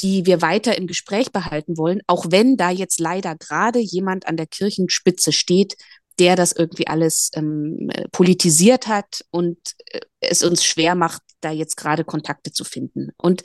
[0.00, 4.36] die wir weiter im Gespräch behalten wollen, auch wenn da jetzt leider gerade jemand an
[4.36, 5.76] der Kirchenspitze steht,
[6.18, 11.76] der das irgendwie alles ähm, politisiert hat und äh, es uns schwer macht, da jetzt
[11.76, 13.10] gerade Kontakte zu finden.
[13.16, 13.42] Und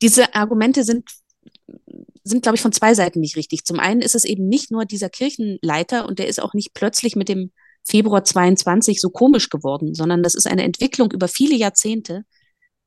[0.00, 1.10] diese Argumente sind
[2.24, 3.64] sind, glaube ich, von zwei Seiten nicht richtig.
[3.64, 7.16] Zum einen ist es eben nicht nur dieser Kirchenleiter und der ist auch nicht plötzlich
[7.16, 7.50] mit dem
[7.84, 12.24] Februar 22 so komisch geworden, sondern das ist eine Entwicklung über viele Jahrzehnte,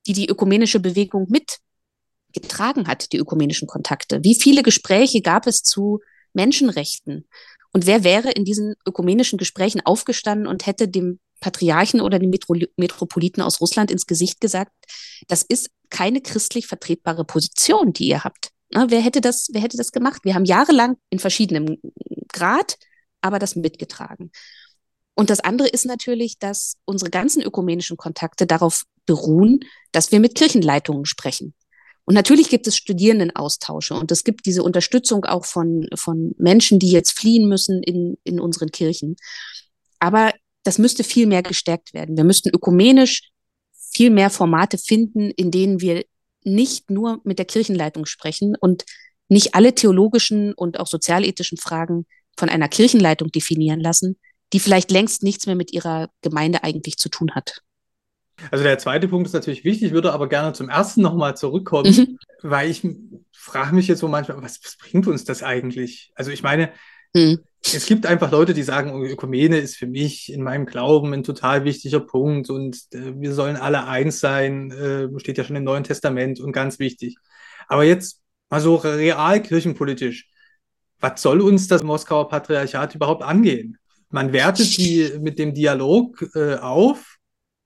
[0.08, 4.24] die die ökumenische Bewegung mitgetragen hat, die ökumenischen Kontakte.
[4.24, 6.00] Wie viele Gespräche gab es zu
[6.34, 7.28] Menschenrechten?
[7.74, 12.56] Und wer wäre in diesen ökumenischen Gesprächen aufgestanden und hätte dem Patriarchen oder dem Metro
[12.78, 14.72] Metropoliten aus Russland ins Gesicht gesagt,
[15.28, 18.52] das ist keine christlich vertretbare Position, die ihr habt.
[18.76, 20.26] Na, wer hätte das, wer hätte das gemacht?
[20.26, 21.78] Wir haben jahrelang in verschiedenem
[22.28, 22.78] Grad,
[23.22, 24.32] aber das mitgetragen.
[25.16, 29.62] Und das andere ist natürlich, dass unsere ganzen ökumenischen Kontakte darauf beruhen,
[29.94, 31.54] dass wir mit Kirchenleitungen sprechen.
[32.04, 36.92] Und natürlich gibt es Studierendenaustausche und es gibt diese Unterstützung auch von, von Menschen, die
[36.92, 39.16] jetzt fliehen müssen in, in unseren Kirchen.
[40.00, 42.18] Aber das müsste viel mehr gestärkt werden.
[42.18, 43.32] Wir müssten ökumenisch
[43.72, 46.04] viel mehr Formate finden, in denen wir
[46.46, 48.86] nicht nur mit der Kirchenleitung sprechen und
[49.28, 52.06] nicht alle theologischen und auch sozialethischen Fragen
[52.38, 54.18] von einer Kirchenleitung definieren lassen,
[54.54, 57.62] die vielleicht längst nichts mehr mit ihrer Gemeinde eigentlich zu tun hat.
[58.52, 62.18] Also der zweite Punkt ist natürlich wichtig, würde aber gerne zum ersten nochmal zurückkommen, mhm.
[62.42, 62.86] weil ich
[63.32, 66.12] frage mich jetzt so manchmal, was, was, bringt uns das eigentlich?
[66.16, 66.72] Also ich meine,
[67.14, 67.40] mhm.
[67.74, 71.24] Es gibt einfach Leute, die sagen, oh, Ökumene ist für mich in meinem Glauben ein
[71.24, 75.64] total wichtiger Punkt und äh, wir sollen alle eins sein, äh, steht ja schon im
[75.64, 77.18] Neuen Testament und ganz wichtig.
[77.68, 80.28] Aber jetzt mal so real kirchenpolitisch,
[81.00, 83.78] was soll uns das Moskauer Patriarchat überhaupt angehen?
[84.10, 87.18] Man wertet die mit dem Dialog äh, auf,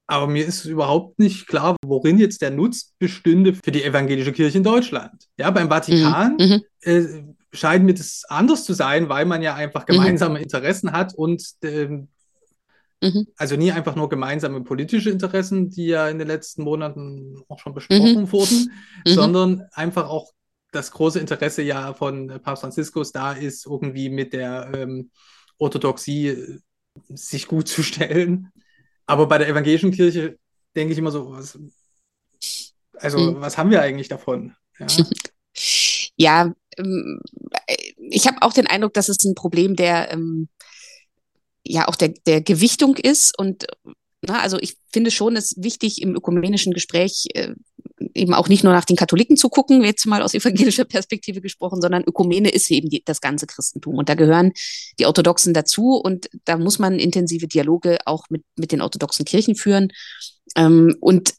[0.07, 4.57] aber mir ist überhaupt nicht klar, worin jetzt der Nutz bestünde für die evangelische Kirche
[4.57, 5.25] in Deutschland.
[5.37, 6.61] Ja, beim Vatikan mhm.
[6.85, 7.35] mhm.
[7.51, 9.93] Scheint mir das anders zu sein, weil man ja einfach mhm.
[9.93, 10.43] gemeinsame mhm.
[10.43, 12.09] Interessen hat und ähm,
[13.01, 13.27] mhm.
[13.37, 17.73] also nie einfach nur gemeinsame politische Interessen, die ja in den letzten Monaten auch schon
[17.73, 18.31] besprochen mhm.
[18.31, 18.71] wurden,
[19.05, 20.31] sondern einfach auch
[20.71, 25.09] das große Interesse ja von Papst Franziskus da ist, irgendwie mit der ähm,
[25.57, 26.59] Orthodoxie äh,
[27.09, 28.51] sich gut zu stellen.
[29.05, 30.37] Aber bei der evangelischen Kirche
[30.75, 31.57] denke ich immer so, was,
[32.93, 33.41] also hm.
[33.41, 34.55] was haben wir eigentlich davon?
[34.77, 34.87] Ja,
[36.15, 37.19] ja ähm,
[37.97, 40.49] ich habe auch den Eindruck, dass es ein Problem der, ähm,
[41.63, 43.67] ja, auch der, der Gewichtung ist und
[44.21, 47.53] na, also ich finde schon, es wichtig im ökumenischen Gespräch äh,
[48.13, 51.81] eben auch nicht nur nach den Katholiken zu gucken, jetzt mal aus evangelischer Perspektive gesprochen,
[51.81, 53.95] sondern Ökumene ist eben die, das ganze Christentum.
[53.95, 54.51] Und da gehören
[54.99, 59.55] die Orthodoxen dazu und da muss man intensive Dialoge auch mit, mit den orthodoxen Kirchen
[59.55, 59.89] führen.
[60.55, 61.33] Ähm, und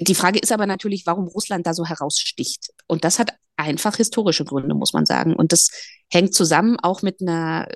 [0.00, 2.70] die Frage ist aber natürlich, warum Russland da so heraussticht.
[2.86, 5.34] Und das hat einfach historische Gründe, muss man sagen.
[5.34, 5.70] Und das
[6.10, 7.68] hängt zusammen auch mit einer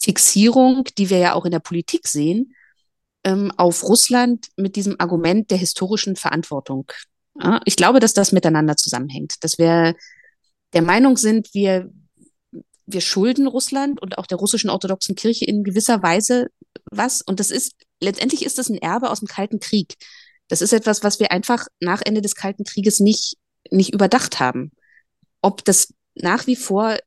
[0.00, 2.54] Fixierung, die wir ja auch in der Politik sehen,
[3.24, 6.90] ähm, auf Russland mit diesem Argument der historischen Verantwortung.
[7.64, 9.94] Ich glaube, dass das miteinander zusammenhängt, dass wir
[10.74, 11.90] der Meinung sind, wir,
[12.84, 16.48] wir schulden Russland und auch der russischen orthodoxen Kirche in gewisser Weise
[16.90, 17.22] was.
[17.22, 19.96] Und das ist, letztendlich ist das ein Erbe aus dem Kalten Krieg.
[20.52, 23.38] Das ist etwas, was wir einfach nach Ende des Kalten Krieges nicht,
[23.70, 24.70] nicht überdacht haben.
[25.40, 26.98] Ob das nach wie vor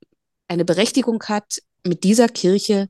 [0.48, 2.89] eine Berechtigung hat, mit dieser Kirche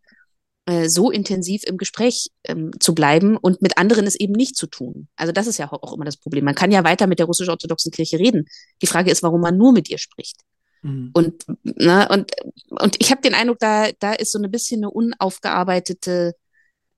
[0.65, 4.67] äh, so intensiv im Gespräch ähm, zu bleiben und mit anderen es eben nicht zu
[4.67, 5.09] tun.
[5.17, 6.45] Also das ist ja auch immer das Problem.
[6.45, 8.47] Man kann ja weiter mit der russisch-orthodoxen Kirche reden.
[8.81, 10.37] Die Frage ist, warum man nur mit ihr spricht.
[10.83, 11.09] Mhm.
[11.11, 12.31] Und, na, ne, und,
[12.69, 16.33] und ich habe den Eindruck, da, da ist so ein bisschen eine unaufgearbeitete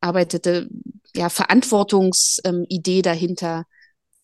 [0.02, 0.70] arbeitete,
[1.16, 3.66] ja, Verantwortungsidee ähm, dahinter,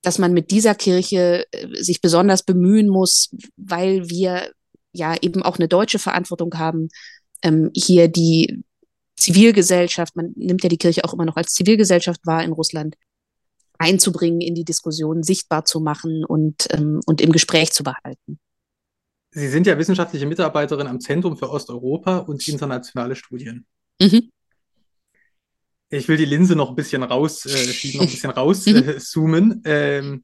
[0.01, 4.51] dass man mit dieser Kirche äh, sich besonders bemühen muss, weil wir
[4.91, 6.89] ja eben auch eine deutsche Verantwortung haben,
[7.41, 8.63] ähm, hier die
[9.17, 12.95] Zivilgesellschaft, man nimmt ja die Kirche auch immer noch als Zivilgesellschaft wahr in Russland,
[13.77, 18.39] einzubringen in die Diskussion, sichtbar zu machen und, ähm, und im Gespräch zu behalten.
[19.31, 23.65] Sie sind ja wissenschaftliche Mitarbeiterin am Zentrum für Osteuropa und internationale Studien.
[23.99, 24.29] Mhm.
[25.93, 29.63] Ich will die Linse noch ein bisschen rausschieben, äh, noch ein bisschen rauszoomen.
[29.65, 30.23] Äh, ähm,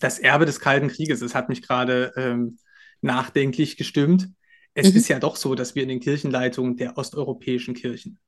[0.00, 2.58] das Erbe des Kalten Krieges, das hat mich gerade ähm,
[3.00, 4.28] nachdenklich gestimmt
[4.74, 4.96] es mhm.
[4.96, 8.18] ist ja doch so, dass wir in den Kirchenleitungen der osteuropäischen Kirchen,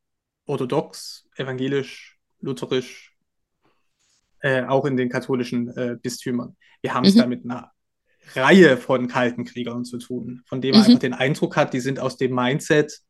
[0.47, 3.17] orthodox, evangelisch, lutherisch,
[4.41, 7.19] äh, auch in den katholischen äh, Bistümern, wir haben es mhm.
[7.19, 7.73] da mit einer
[8.35, 10.87] Reihe von kalten Kriegern zu tun, von denen man mhm.
[10.87, 13.01] einfach den Eindruck hat, die sind aus dem Mindset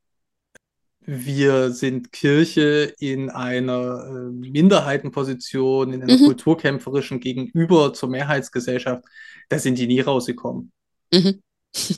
[1.07, 6.25] wir sind Kirche in einer äh, Minderheitenposition, in einer mhm.
[6.27, 9.05] kulturkämpferischen Gegenüber zur Mehrheitsgesellschaft,
[9.49, 10.73] da sind die nie rausgekommen.
[11.13, 11.41] Mhm.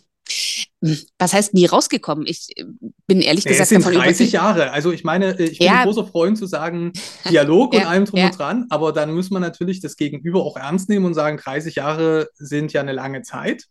[1.18, 2.26] Was heißt nie rausgekommen?
[2.26, 2.64] Ich äh,
[3.06, 3.62] bin ehrlich gesagt.
[3.62, 4.72] Es sind 30 Jahre.
[4.72, 5.80] Also ich meine, äh, ich bin ja.
[5.80, 6.92] ein großer Freund zu sagen,
[7.28, 8.26] Dialog ja, und allem drum ja.
[8.26, 11.76] und dran, aber dann muss man natürlich das Gegenüber auch ernst nehmen und sagen, 30
[11.76, 13.64] Jahre sind ja eine lange Zeit.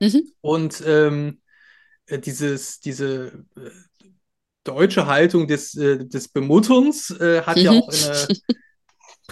[0.00, 0.28] Mhm.
[0.40, 1.38] Und ähm,
[2.06, 3.44] äh, dieses, diese
[4.64, 7.62] deutsche Haltung des, äh, des Bemutterns äh, hat mhm.
[7.62, 8.28] ja auch eine,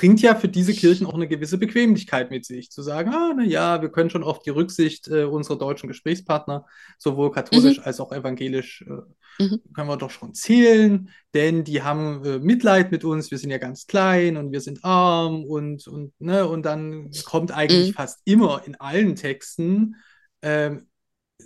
[0.00, 3.44] bringt ja für diese Kirchen auch eine gewisse Bequemlichkeit mit sich, zu sagen, ah, na
[3.44, 6.64] ja, wir können schon auf die Rücksicht äh, unserer deutschen Gesprächspartner,
[6.96, 7.84] sowohl katholisch mhm.
[7.84, 9.60] als auch evangelisch, äh, mhm.
[9.74, 13.58] können wir doch schon zählen, denn die haben äh, Mitleid mit uns, wir sind ja
[13.58, 17.94] ganz klein und wir sind arm und, und, ne, und dann kommt eigentlich mhm.
[17.94, 19.96] fast immer in allen Texten
[20.42, 20.86] ähm,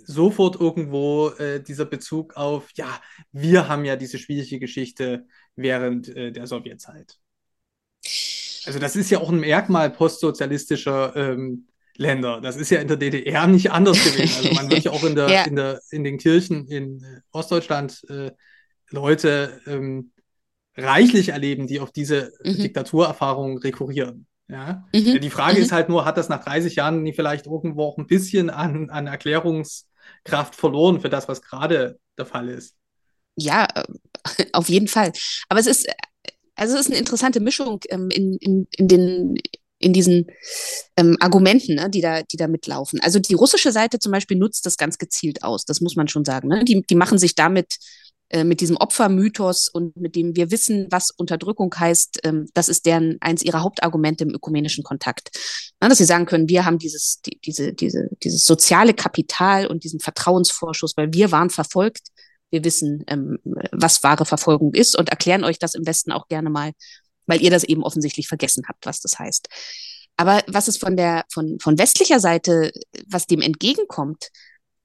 [0.05, 5.25] sofort irgendwo äh, dieser Bezug auf, ja, wir haben ja diese schwierige Geschichte
[5.55, 7.17] während äh, der Sowjetzeit.
[8.65, 11.67] Also das ist ja auch ein Merkmal postsozialistischer ähm,
[11.97, 12.41] Länder.
[12.41, 14.37] Das ist ja in der DDR nicht anders gewesen.
[14.43, 15.43] Also man wird ja auch in, der, ja.
[15.43, 18.31] in, der, in den Kirchen in äh, Ostdeutschland äh,
[18.89, 20.11] Leute ähm,
[20.75, 22.57] reichlich erleben, die auf diese mhm.
[22.57, 24.27] Diktaturerfahrung rekurrieren.
[24.47, 24.85] Ja?
[24.93, 25.19] Mhm.
[25.21, 25.63] Die Frage mhm.
[25.63, 29.07] ist halt nur, hat das nach 30 Jahren vielleicht irgendwo auch ein bisschen an, an
[29.07, 32.75] Erklärungskraft verloren für das, was gerade der Fall ist?
[33.35, 35.11] Ja, äh, auf jeden Fall.
[35.49, 35.87] Aber es ist,
[36.55, 39.35] also es ist eine interessante Mischung ähm, in, in, in den
[39.77, 40.27] in diesen
[40.95, 42.99] ähm, Argumenten, ne, die, da, die da mitlaufen.
[43.01, 46.23] Also die russische Seite zum Beispiel nutzt das ganz gezielt aus, das muss man schon
[46.23, 46.47] sagen.
[46.47, 46.63] Ne?
[46.63, 47.75] Die, die machen sich damit
[48.43, 53.17] mit diesem Opfermythos und mit dem wir wissen, was Unterdrückung heißt, ähm, das ist deren
[53.21, 55.29] eins ihrer Hauptargumente im ökumenischen Kontakt.
[55.79, 59.99] Dass sie sagen können, wir haben dieses, die, diese, diese, dieses soziale Kapital und diesen
[59.99, 62.07] Vertrauensvorschuss, weil wir waren verfolgt.
[62.49, 63.37] Wir wissen, ähm,
[63.71, 66.71] was wahre Verfolgung ist und erklären euch das im Westen auch gerne mal,
[67.27, 69.47] weil ihr das eben offensichtlich vergessen habt, was das heißt.
[70.17, 72.71] Aber was es von der, von, von westlicher Seite,
[73.07, 74.29] was dem entgegenkommt,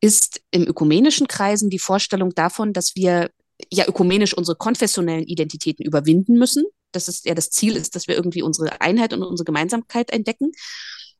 [0.01, 3.31] ist im ökumenischen Kreisen die Vorstellung davon, dass wir
[3.73, 6.65] ja ökumenisch unsere konfessionellen Identitäten überwinden müssen.
[6.93, 10.53] Das ist ja das Ziel ist, dass wir irgendwie unsere Einheit und unsere Gemeinsamkeit entdecken.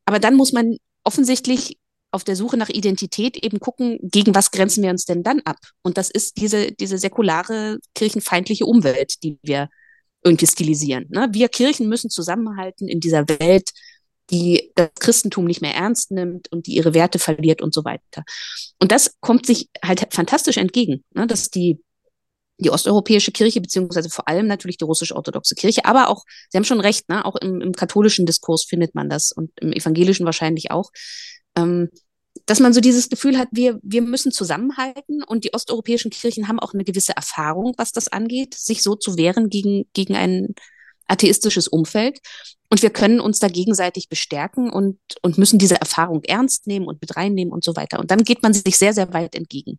[0.05, 1.77] Aber dann muss man offensichtlich
[2.11, 5.57] auf der Suche nach Identität eben gucken, gegen was grenzen wir uns denn dann ab?
[5.81, 9.69] Und das ist diese, diese säkulare, kirchenfeindliche Umwelt, die wir
[10.23, 11.05] irgendwie stilisieren.
[11.09, 11.29] Ne?
[11.31, 13.69] Wir Kirchen müssen zusammenhalten in dieser Welt,
[14.29, 18.23] die das Christentum nicht mehr ernst nimmt und die ihre Werte verliert und so weiter.
[18.79, 21.27] Und das kommt sich halt fantastisch entgegen, ne?
[21.27, 21.79] dass die
[22.61, 26.79] die osteuropäische Kirche, beziehungsweise vor allem natürlich die russisch-orthodoxe Kirche, aber auch, Sie haben schon
[26.79, 30.91] recht, ne, auch im, im katholischen Diskurs findet man das und im evangelischen wahrscheinlich auch,
[31.55, 31.89] ähm,
[32.45, 36.59] dass man so dieses Gefühl hat, wir, wir müssen zusammenhalten und die osteuropäischen Kirchen haben
[36.59, 40.55] auch eine gewisse Erfahrung, was das angeht, sich so zu wehren gegen, gegen ein
[41.07, 42.19] atheistisches Umfeld.
[42.69, 47.01] Und wir können uns da gegenseitig bestärken und, und müssen diese Erfahrung ernst nehmen und
[47.01, 47.99] mit reinnehmen und so weiter.
[47.99, 49.77] Und dann geht man sich sehr, sehr weit entgegen.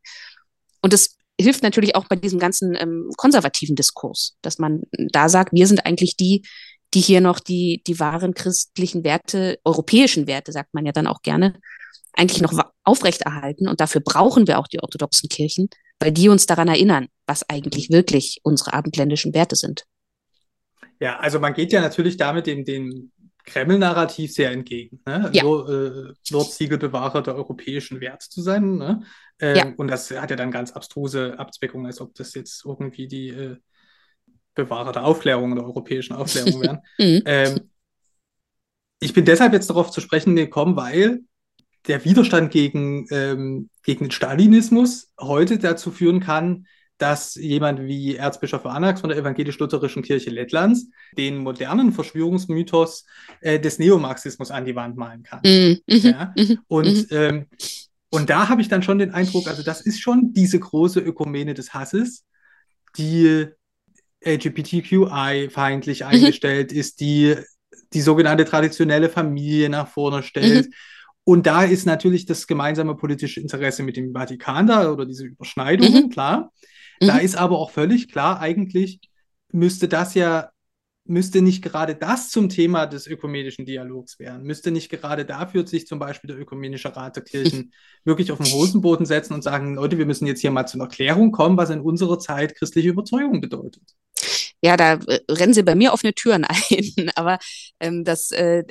[0.83, 5.53] Und das hilft natürlich auch bei diesem ganzen ähm, konservativen Diskurs, dass man da sagt,
[5.53, 6.43] wir sind eigentlich die,
[6.95, 11.23] die hier noch die, die wahren christlichen Werte, europäischen Werte, sagt man ja dann auch
[11.23, 11.59] gerne,
[12.13, 12.53] eigentlich noch
[12.85, 13.69] aufrechterhalten.
[13.69, 15.69] Und dafür brauchen wir auch die orthodoxen Kirchen,
[15.99, 19.85] weil die uns daran erinnern, was eigentlich wirklich unsere abendländischen Werte sind.
[21.01, 23.11] Ja, also man geht ja natürlich damit dem, dem
[23.45, 25.01] Kreml-Narrativ sehr entgegen.
[25.07, 25.31] Ne?
[25.33, 25.43] Ja.
[25.43, 26.15] Nur, äh,
[27.27, 28.77] der europäischen Werte zu sein.
[28.77, 29.03] Ne?
[29.41, 29.73] Ähm, ja.
[29.77, 33.57] Und das hat ja dann ganz abstruse Abzweckungen, als ob das jetzt irgendwie die äh,
[34.55, 36.79] Bewahrer der Aufklärung, der europäischen Aufklärung wären.
[36.99, 37.23] mhm.
[37.25, 37.71] ähm,
[39.01, 41.23] ich bin deshalb jetzt darauf zu sprechen gekommen, weil
[41.89, 46.67] der Widerstand gegen, ähm, gegen den Stalinismus heute dazu führen kann,
[46.99, 53.07] dass jemand wie Erzbischof Anax von der evangelisch-lutherischen Kirche Lettlands den modernen Verschwörungsmythos
[53.41, 55.41] äh, des Neomarxismus an die Wand malen kann.
[55.45, 56.33] Mm, ja?
[56.37, 57.15] mm, und, mm.
[57.15, 57.47] Ähm,
[58.11, 61.55] und da habe ich dann schon den Eindruck, also das ist schon diese große Ökumene
[61.55, 62.25] des Hasses,
[62.97, 63.47] die
[64.25, 66.07] LGBTQI-feindlich mhm.
[66.07, 67.37] eingestellt ist, die
[67.93, 70.67] die sogenannte traditionelle Familie nach vorne stellt.
[70.67, 70.73] Mhm.
[71.25, 76.05] Und da ist natürlich das gemeinsame politische Interesse mit dem Vatikan da oder diese Überschneidungen,
[76.05, 76.11] mhm.
[76.11, 76.53] klar.
[77.07, 77.21] Da mhm.
[77.21, 79.01] ist aber auch völlig klar, eigentlich
[79.53, 80.51] müsste das ja,
[81.05, 85.87] müsste nicht gerade das zum Thema des ökumenischen Dialogs werden, müsste nicht gerade dafür sich
[85.87, 87.73] zum Beispiel der ökumenische Rat der Kirchen
[88.05, 90.89] wirklich auf den Hosenboden setzen und sagen, Leute, wir müssen jetzt hier mal zu einer
[90.89, 93.95] Klärung kommen, was in unserer Zeit christliche Überzeugung bedeutet
[94.63, 97.11] ja, da äh, rennen sie bei mir offene Türen ein.
[97.17, 97.39] Aber
[97.81, 98.65] ähm, das, äh,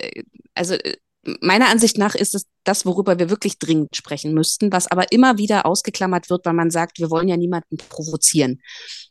[0.56, 0.96] also äh,
[1.40, 5.38] meiner Ansicht nach ist es das, worüber wir wirklich dringend sprechen müssten, was aber immer
[5.38, 8.62] wieder ausgeklammert wird, weil man sagt, wir wollen ja niemanden provozieren.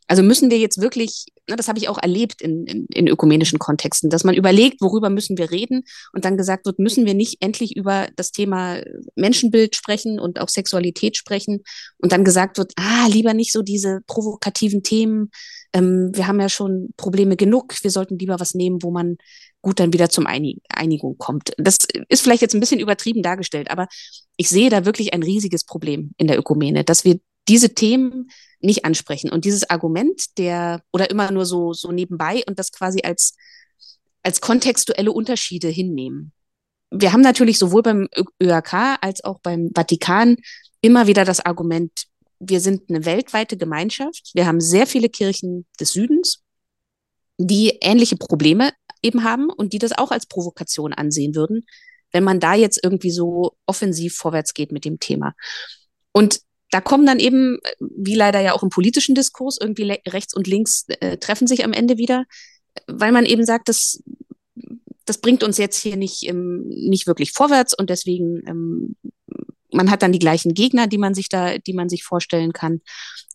[0.07, 3.59] Also müssen wir jetzt wirklich, ne, das habe ich auch erlebt in, in, in ökumenischen
[3.59, 7.41] Kontexten, dass man überlegt, worüber müssen wir reden und dann gesagt wird, müssen wir nicht
[7.41, 8.81] endlich über das Thema
[9.15, 11.63] Menschenbild sprechen und auch Sexualität sprechen
[11.97, 15.31] und dann gesagt wird, ah, lieber nicht so diese provokativen Themen.
[15.73, 19.17] Ähm, wir haben ja schon Probleme genug, wir sollten lieber was nehmen, wo man
[19.61, 21.53] gut dann wieder zum Einig Einigung kommt.
[21.57, 21.77] Das
[22.09, 23.87] ist vielleicht jetzt ein bisschen übertrieben dargestellt, aber
[24.37, 28.85] ich sehe da wirklich ein riesiges Problem in der Ökumene, dass wir diese Themen nicht
[28.85, 29.31] ansprechen.
[29.31, 33.35] Und dieses Argument der, oder immer nur so, so nebenbei und das quasi als,
[34.23, 36.31] als kontextuelle Unterschiede hinnehmen.
[36.91, 38.07] Wir haben natürlich sowohl beim
[38.41, 40.37] ÖAK als auch beim Vatikan
[40.81, 41.91] immer wieder das Argument,
[42.39, 44.31] wir sind eine weltweite Gemeinschaft.
[44.33, 46.43] Wir haben sehr viele Kirchen des Südens,
[47.37, 48.71] die ähnliche Probleme
[49.01, 51.65] eben haben und die das auch als Provokation ansehen würden,
[52.11, 55.33] wenn man da jetzt irgendwie so offensiv vorwärts geht mit dem Thema.
[56.11, 56.41] Und
[56.71, 60.85] da kommen dann eben, wie leider ja auch im politischen Diskurs, irgendwie rechts und links
[60.87, 62.25] äh, treffen sich am Ende wieder,
[62.87, 64.01] weil man eben sagt, das,
[65.05, 68.95] das bringt uns jetzt hier nicht, ähm, nicht wirklich vorwärts und deswegen, ähm,
[69.73, 72.81] man hat dann die gleichen Gegner, die man sich da, die man sich vorstellen kann.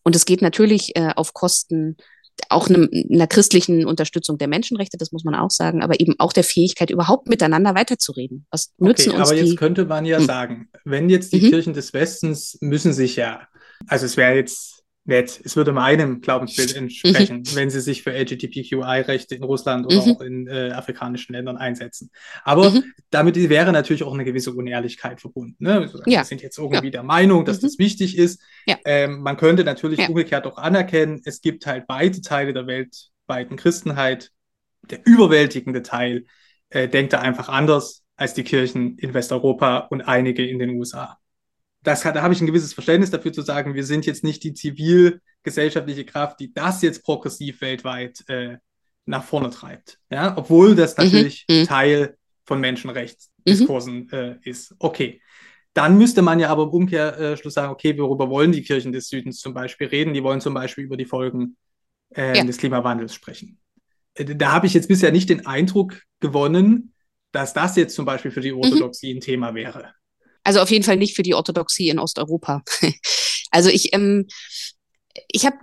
[0.02, 1.96] Und es geht natürlich äh, auf Kosten
[2.48, 6.32] auch einem, einer christlichen Unterstützung der Menschenrechte, das muss man auch sagen, aber eben auch
[6.32, 8.46] der Fähigkeit, überhaupt miteinander weiterzureden.
[8.50, 9.46] Was nützen okay, uns aber die?
[9.46, 10.26] jetzt könnte man ja hm.
[10.26, 11.50] sagen, wenn jetzt die mhm.
[11.50, 13.48] Kirchen des Westens müssen sich ja,
[13.86, 14.75] also es wäre jetzt
[15.06, 17.54] nett, es würde meinem Glaubensbild entsprechen, mhm.
[17.54, 20.12] wenn sie sich für LGBTQI-Rechte in Russland oder mhm.
[20.12, 22.10] auch in äh, afrikanischen Ländern einsetzen.
[22.44, 22.92] Aber mhm.
[23.10, 25.56] damit wäre natürlich auch eine gewisse Unehrlichkeit verbunden.
[25.62, 25.80] Ne?
[25.80, 26.20] Also, ja.
[26.20, 26.90] Wir sind jetzt irgendwie ja.
[26.90, 27.84] der Meinung, dass das mhm.
[27.84, 28.40] wichtig ist.
[28.66, 28.76] Ja.
[28.84, 34.30] Ähm, man könnte natürlich umgekehrt auch anerkennen, es gibt halt beide Teile der weltweiten Christenheit.
[34.90, 36.26] Der überwältigende Teil
[36.70, 41.18] äh, denkt da einfach anders als die Kirchen in Westeuropa und einige in den USA
[41.86, 44.54] das, da habe ich ein gewisses Verständnis dafür zu sagen, wir sind jetzt nicht die
[44.54, 48.56] zivilgesellschaftliche Kraft, die das jetzt progressiv weltweit äh,
[49.04, 50.00] nach vorne treibt.
[50.10, 51.64] Ja, obwohl das mhm, natürlich mhm.
[51.64, 54.18] Teil von Menschenrechtsdiskursen mhm.
[54.18, 54.74] äh, ist.
[54.80, 55.22] Okay.
[55.74, 59.38] Dann müsste man ja aber im Umkehrschluss sagen, okay, worüber wollen die Kirchen des Südens
[59.38, 60.12] zum Beispiel reden?
[60.12, 61.56] Die wollen zum Beispiel über die Folgen
[62.16, 62.42] äh, ja.
[62.42, 63.60] des Klimawandels sprechen.
[64.14, 66.94] Äh, da habe ich jetzt bisher nicht den Eindruck gewonnen,
[67.30, 68.58] dass das jetzt zum Beispiel für die mhm.
[68.58, 69.18] Orthodoxie mhm.
[69.18, 69.92] ein Thema wäre.
[70.46, 72.62] Also auf jeden Fall nicht für die Orthodoxie in Osteuropa.
[73.50, 74.28] also ich, ähm,
[75.26, 75.56] ich habe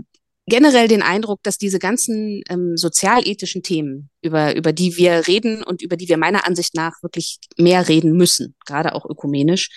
[0.46, 5.82] generell den Eindruck, dass diese ganzen ähm, sozialethischen Themen, über, über die wir reden und
[5.82, 9.70] über die wir meiner Ansicht nach wirklich mehr reden müssen, gerade auch ökumenisch,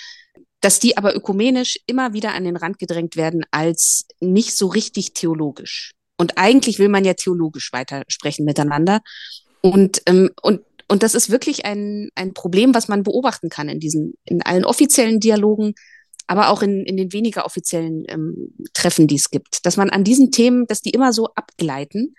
[0.60, 5.12] dass die aber ökumenisch immer wieder an den Rand gedrängt werden als nicht so richtig
[5.12, 5.92] theologisch.
[6.16, 9.02] Und eigentlich will man ja theologisch weitersprechen miteinander.
[9.60, 13.80] Und, ähm, und und das ist wirklich ein, ein Problem, was man beobachten kann in
[13.80, 15.74] diesen, in allen offiziellen Dialogen,
[16.26, 19.64] aber auch in, in den weniger offiziellen ähm, Treffen, die es gibt.
[19.64, 22.14] Dass man an diesen Themen, dass die immer so abgleiten,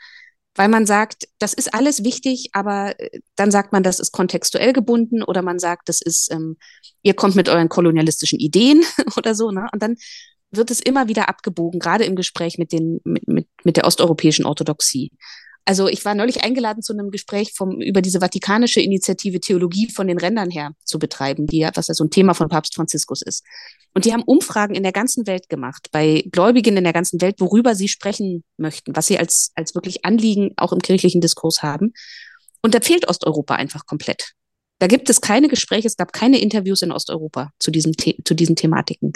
[0.55, 4.73] weil man sagt, das ist alles wichtig, aber äh, dann sagt man, das ist kontextuell
[4.73, 6.57] gebunden oder man sagt, das ist, ähm,
[7.03, 8.83] ihr kommt mit euren kolonialistischen Ideen
[9.17, 9.67] oder so, ne?
[9.71, 9.95] Und dann
[10.51, 14.45] wird es immer wieder abgebogen, gerade im Gespräch mit, den, mit, mit, mit der osteuropäischen
[14.45, 15.11] Orthodoxie.
[15.67, 20.07] Also ich war neulich eingeladen zu einem Gespräch vom, über diese vatikanische Initiative Theologie von
[20.07, 23.21] den Rändern her zu betreiben, die ja, was ja so ein Thema von Papst Franziskus
[23.21, 23.43] ist.
[23.93, 27.41] Und die haben Umfragen in der ganzen Welt gemacht, bei Gläubigen in der ganzen Welt,
[27.41, 31.91] worüber sie sprechen möchten, was sie als, als wirklich Anliegen auch im kirchlichen Diskurs haben.
[32.61, 34.35] Und da fehlt Osteuropa einfach komplett.
[34.79, 38.55] Da gibt es keine Gespräche, es gab keine Interviews in Osteuropa zu, diesem zu diesen
[38.55, 39.11] Thematiken.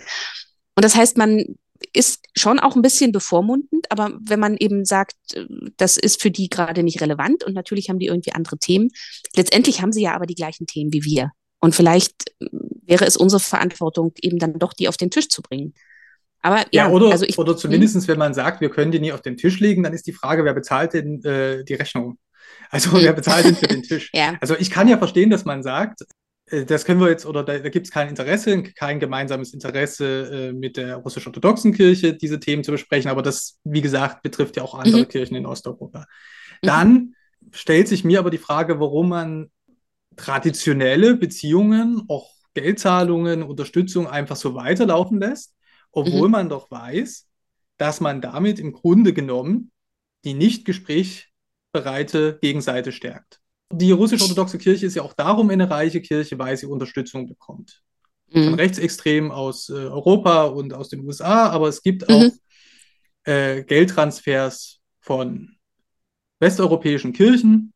[0.76, 1.46] Und das heißt, man
[1.94, 5.46] ist schon auch ein bisschen bevormundend, aber wenn man eben sagt, äh,
[5.78, 8.90] das ist für die gerade nicht relevant und natürlich haben die irgendwie andere Themen,
[9.36, 11.32] letztendlich haben sie ja aber die gleichen Themen wie wir.
[11.60, 12.48] Und vielleicht äh,
[12.86, 15.74] wäre es unsere Verantwortung, eben dann doch die auf den Tisch zu bringen.
[16.42, 19.12] Aber ja, ja oder, also ich, oder zumindest, wenn man sagt, wir können die nie
[19.12, 22.18] auf den Tisch legen, dann ist die Frage, wer bezahlt denn äh, die Rechnung?
[22.70, 24.10] Also wer bezahlt denn für den Tisch?
[24.14, 24.36] ja.
[24.42, 26.02] Also ich kann ja verstehen, dass man sagt,
[26.52, 30.54] das können wir jetzt, oder da, da gibt es kein Interesse, kein gemeinsames Interesse äh,
[30.54, 34.76] mit der russisch-orthodoxen Kirche, diese Themen zu besprechen, aber das, wie gesagt, betrifft ja auch
[34.76, 35.08] andere mhm.
[35.08, 36.00] Kirchen in Osteuropa.
[36.00, 36.68] Mhm.
[36.68, 37.16] Dann
[37.52, 39.52] stellt sich mir aber die Frage, warum man
[40.18, 45.56] traditionelle Beziehungen, auch Geldzahlungen, Unterstützung einfach so weiterlaufen lässt,
[45.92, 46.32] obwohl mhm.
[46.32, 47.28] man doch weiß,
[47.78, 49.72] dass man damit im Grunde genommen
[50.26, 53.41] die nicht gesprächbereite Gegenseite stärkt
[53.74, 57.82] die russisch-orthodoxe Kirche ist ja auch darum eine reiche Kirche, weil sie Unterstützung bekommt.
[58.30, 58.46] Mhm.
[58.46, 62.16] Von Rechtsextremen aus äh, Europa und aus den USA, aber es gibt mhm.
[62.16, 62.32] auch
[63.32, 65.56] äh, Geldtransfers von
[66.40, 67.74] westeuropäischen Kirchen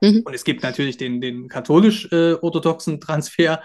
[0.00, 0.22] Mhm.
[0.24, 3.62] Und es gibt natürlich den, den katholisch-orthodoxen äh, Transfer.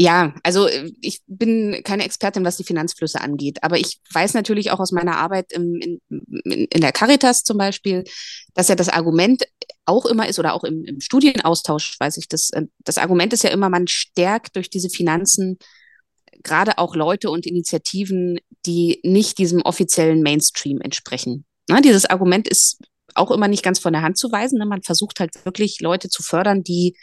[0.00, 4.70] Ja, also äh, ich bin keine Expertin, was die Finanzflüsse angeht, aber ich weiß natürlich
[4.70, 6.00] auch aus meiner Arbeit im, in,
[6.44, 8.04] in der Caritas zum Beispiel,
[8.54, 9.42] dass ja das Argument
[9.86, 13.42] auch immer ist oder auch im, im Studienaustausch weiß ich das, äh, das Argument ist
[13.42, 15.58] ja immer, man stärkt durch diese Finanzen
[16.44, 21.44] gerade auch Leute und Initiativen, die nicht diesem offiziellen Mainstream entsprechen.
[21.68, 22.78] Na, dieses Argument ist
[23.14, 24.60] auch immer nicht ganz von der Hand zu weisen.
[24.60, 24.66] Ne?
[24.66, 26.96] Man versucht halt wirklich Leute zu fördern, die,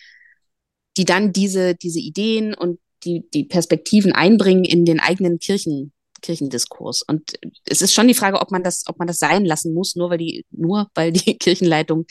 [0.95, 7.03] die dann diese, diese Ideen und die, die Perspektiven einbringen in den eigenen Kirchen, Kirchendiskurs.
[7.03, 7.33] Und
[7.67, 10.09] es ist schon die Frage, ob man das, ob man das sein lassen muss, nur
[10.09, 12.05] weil die, nur weil die Kirchenleitung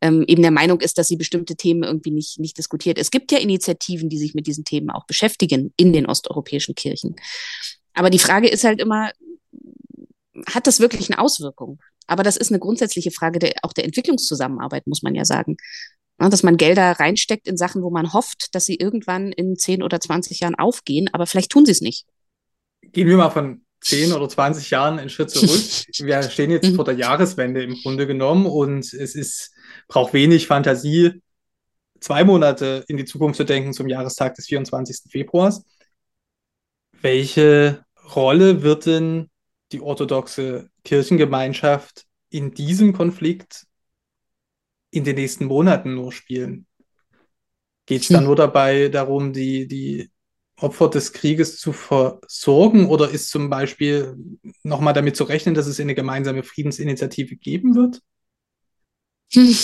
[0.00, 2.98] ähm, eben der Meinung ist, dass sie bestimmte Themen irgendwie nicht, nicht diskutiert.
[2.98, 7.16] Es gibt ja Initiativen, die sich mit diesen Themen auch beschäftigen in den osteuropäischen Kirchen.
[7.94, 9.10] Aber die Frage ist halt immer,
[10.52, 11.80] hat das wirklich eine Auswirkung?
[12.06, 15.56] Aber das ist eine grundsätzliche Frage der, auch der Entwicklungszusammenarbeit, muss man ja sagen.
[16.20, 19.82] Ja, dass man Gelder reinsteckt in Sachen, wo man hofft, dass sie irgendwann in 10
[19.82, 22.06] oder 20 Jahren aufgehen, aber vielleicht tun sie es nicht.
[22.92, 25.50] Gehen wir mal von 10 oder 20 Jahren einen Schritt zurück.
[25.98, 26.76] Wir stehen jetzt mhm.
[26.76, 29.52] vor der Jahreswende im Grunde genommen und es ist,
[29.88, 31.22] braucht wenig Fantasie,
[32.00, 35.10] zwei Monate in die Zukunft zu denken zum Jahrestag des 24.
[35.10, 35.64] Februars.
[37.00, 39.30] Welche Rolle wird denn
[39.72, 43.65] die orthodoxe Kirchengemeinschaft in diesem Konflikt
[44.96, 46.66] in den nächsten Monaten nur spielen?
[47.86, 48.26] Geht es dann hm.
[48.26, 50.10] nur dabei darum, die, die
[50.58, 54.16] Opfer des Krieges zu versorgen oder ist zum Beispiel
[54.62, 58.00] nochmal damit zu rechnen, dass es eine gemeinsame Friedensinitiative geben wird?
[59.32, 59.56] Hm.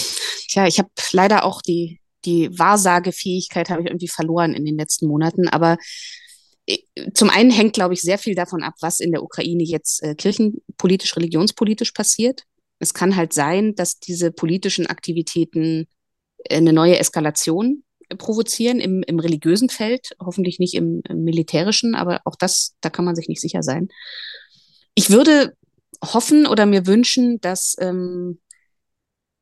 [0.48, 5.06] Tja, ich habe leider auch die, die Wahrsagefähigkeit habe ich irgendwie verloren in den letzten
[5.06, 5.78] Monaten, aber
[6.66, 6.78] äh,
[7.14, 10.14] zum einen hängt, glaube ich, sehr viel davon ab, was in der Ukraine jetzt äh,
[10.14, 12.44] kirchenpolitisch, religionspolitisch passiert.
[12.82, 15.86] Es kann halt sein, dass diese politischen Aktivitäten
[16.44, 17.84] äh, eine neue Eskalation
[18.18, 23.04] provozieren im, im religiösen Feld, hoffentlich nicht im, im militärischen, aber auch das, da kann
[23.04, 23.88] man sich nicht sicher sein.
[24.94, 25.56] Ich würde
[26.04, 28.40] hoffen oder mir wünschen, dass, ähm,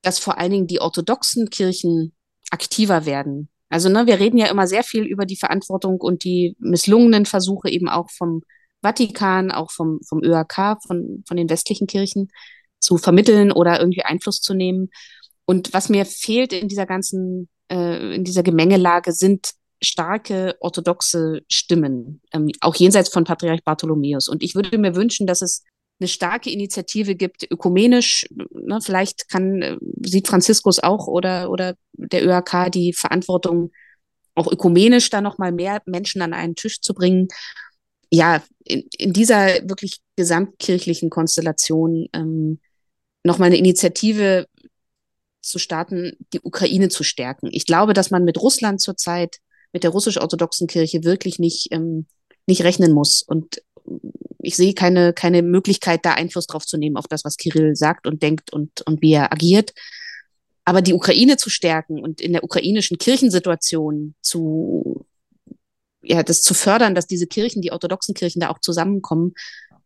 [0.03, 2.13] dass vor allen Dingen die orthodoxen Kirchen
[2.51, 3.49] aktiver werden.
[3.71, 7.71] Also ne, wir reden ja immer sehr viel über die Verantwortung und die misslungenen Versuche
[7.71, 8.43] eben auch vom
[8.83, 12.29] Vatikan, auch vom, vom ÖAK, von, von den westlichen Kirchen
[12.91, 14.91] zu vermitteln oder irgendwie Einfluss zu nehmen.
[15.45, 22.21] Und was mir fehlt in dieser ganzen äh, in dieser Gemengelage sind starke orthodoxe Stimmen,
[22.33, 24.29] ähm, auch jenseits von Patriarch Bartholomäus.
[24.29, 25.63] Und ich würde mir wünschen, dass es
[26.01, 32.27] eine starke Initiative gibt, ökumenisch, ne, vielleicht kann, äh, sieht Franziskus auch oder, oder der
[32.27, 33.71] ÖAK die Verantwortung,
[34.35, 37.29] auch ökumenisch da nochmal mehr Menschen an einen Tisch zu bringen.
[38.11, 42.59] Ja, in, in dieser wirklich gesamtkirchlichen Konstellation ähm,
[43.25, 44.47] nochmal eine Initiative
[45.43, 47.49] zu starten, die Ukraine zu stärken.
[47.51, 49.39] Ich glaube, dass man mit Russland zurzeit,
[49.73, 52.07] mit der russisch-orthodoxen Kirche wirklich nicht, ähm,
[52.47, 53.23] nicht rechnen muss.
[53.23, 53.63] Und
[54.39, 58.07] ich sehe keine, keine Möglichkeit, da Einfluss drauf zu nehmen, auf das, was Kirill sagt
[58.07, 59.73] und denkt und, und wie er agiert.
[60.65, 65.07] Aber die Ukraine zu stärken und in der ukrainischen Kirchensituation zu,
[66.03, 69.35] ja, das zu fördern, dass diese Kirchen, die orthodoxen Kirchen da auch zusammenkommen,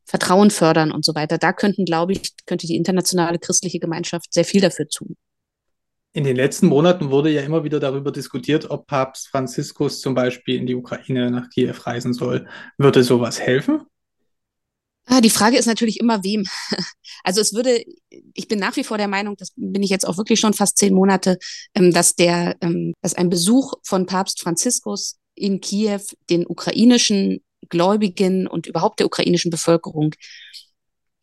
[0.05, 1.39] Vertrauen fördern und so weiter.
[1.39, 5.17] Da könnten, glaube ich, könnte die internationale christliche Gemeinschaft sehr viel dafür tun.
[6.13, 10.57] In den letzten Monaten wurde ja immer wieder darüber diskutiert, ob Papst Franziskus zum Beispiel
[10.57, 12.47] in die Ukraine nach Kiew reisen soll.
[12.79, 13.83] Würde sowas helfen?
[15.07, 16.45] Ah, die Frage ist natürlich immer wem.
[17.27, 17.83] Also es würde,
[18.35, 20.77] ich bin nach wie vor der Meinung, das bin ich jetzt auch wirklich schon fast
[20.77, 21.39] zehn Monate,
[21.75, 28.47] ähm, dass der, ähm, dass ein Besuch von Papst Franziskus in Kiew den ukrainischen Gläubigen
[28.47, 30.15] und überhaupt der ukrainischen Bevölkerung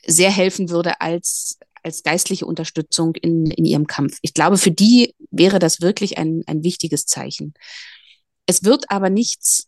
[0.05, 4.17] sehr helfen würde als als geistliche Unterstützung in, in ihrem Kampf.
[4.21, 7.53] Ich glaube, für die wäre das wirklich ein, ein wichtiges Zeichen.
[8.45, 9.67] Es wird aber nichts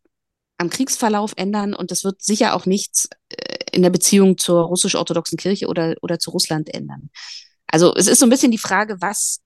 [0.58, 5.38] am Kriegsverlauf ändern und es wird sicher auch nichts äh, in der Beziehung zur russisch-orthodoxen
[5.38, 7.10] Kirche oder, oder zu Russland ändern.
[7.68, 9.42] Also es ist so ein bisschen die Frage, was,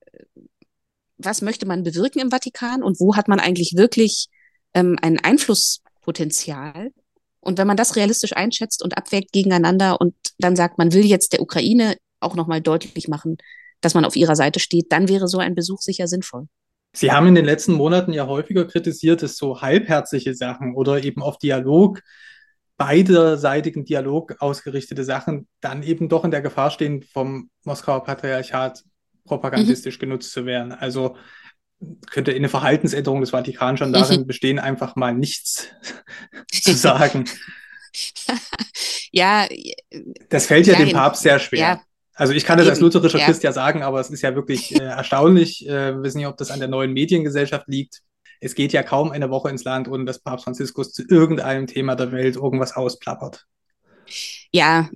[1.17, 4.27] was möchte man bewirken im Vatikan und wo hat man eigentlich wirklich
[4.73, 6.91] ähm, ein Einflusspotenzial?
[7.47, 11.31] Und wenn man das realistisch einschätzt und abwägt gegeneinander und dann sagt, man will jetzt
[11.31, 13.37] der Ukraine auch nochmal deutlich machen,
[13.79, 16.47] dass man auf ihrer Seite steht, dann wäre so ein Besuch sicher sinnvoll.
[16.93, 21.21] Sie haben in den letzten Monaten ja häufiger kritisiert, dass so halbherzige Sachen oder eben
[21.21, 22.01] auf Dialog,
[22.75, 28.83] beiderseitigen Dialog ausgerichtete Sachen dann eben doch in der Gefahr stehen, vom Moskauer Patriarchat
[29.23, 30.01] propagandistisch mhm.
[30.01, 30.73] genutzt zu werden.
[30.73, 31.15] Also
[32.09, 35.67] könnte eine Verhaltensänderung des Vatikan schon darin bestehen, einfach mal nichts
[36.51, 37.25] zu sagen.
[39.11, 39.47] ja.
[40.29, 41.59] Das fällt ja, ja dem Papst sehr schwer.
[41.59, 41.81] Ja,
[42.15, 43.25] Also ich kann das Eben, als lutherischer ja.
[43.25, 45.67] Christ ja sagen, aber es ist ja wirklich äh, erstaunlich.
[45.67, 48.01] Äh, wir wissen nicht, ob das an der neuen Mediengesellschaft liegt.
[48.39, 51.95] Es geht ja kaum eine Woche ins Land, ohne dass Papst Franziskus zu irgendeinem Thema
[51.95, 53.45] der Welt irgendwas ausplappert.
[54.51, 54.89] Ja,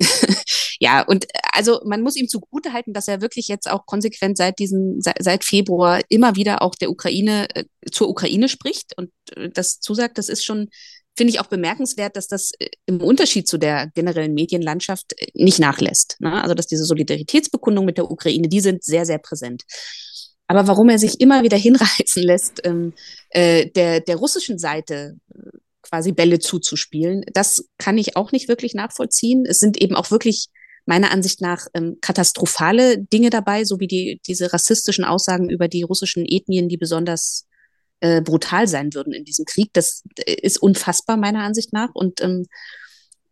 [0.82, 5.00] ja, und also man muss ihm zugutehalten, dass er wirklich jetzt auch konsequent seit diesem,
[5.00, 10.18] seit Februar immer wieder auch der Ukraine, äh, zur Ukraine spricht und äh, das zusagt,
[10.18, 10.70] das ist schon
[11.16, 15.60] finde ich auch bemerkenswert, dass das äh, im Unterschied zu der generellen Medienlandschaft äh, nicht
[15.60, 16.18] nachlässt.
[16.20, 16.42] Ne?
[16.42, 19.62] Also dass diese Solidaritätsbekundungen mit der Ukraine, die sind sehr, sehr präsent.
[20.48, 22.94] Aber warum er sich immer wieder hinreißen lässt, ähm,
[23.30, 25.50] äh, der, der russischen Seite äh,
[25.84, 29.46] quasi Bälle zuzuspielen, das kann ich auch nicht wirklich nachvollziehen.
[29.46, 30.48] Es sind eben auch wirklich
[30.86, 35.84] meiner Ansicht nach ähm, katastrophale Dinge dabei, so wie die, diese rassistischen Aussagen über die
[35.84, 37.48] russischen Ethnien, die besonders
[38.00, 39.70] äh, brutal sein würden in diesem Krieg.
[39.74, 42.48] Das äh, ist unfassbar meiner Ansicht nach und ähm,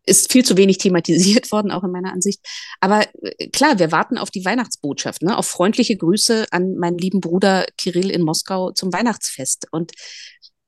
[0.06, 2.40] ist viel zu wenig thematisiert worden, auch in meiner Ansicht.
[2.80, 5.36] Aber äh, klar, wir warten auf die Weihnachtsbotschaft, ne?
[5.36, 9.66] auf freundliche Grüße an meinen lieben Bruder Kirill in Moskau zum Weihnachtsfest.
[9.72, 9.92] Und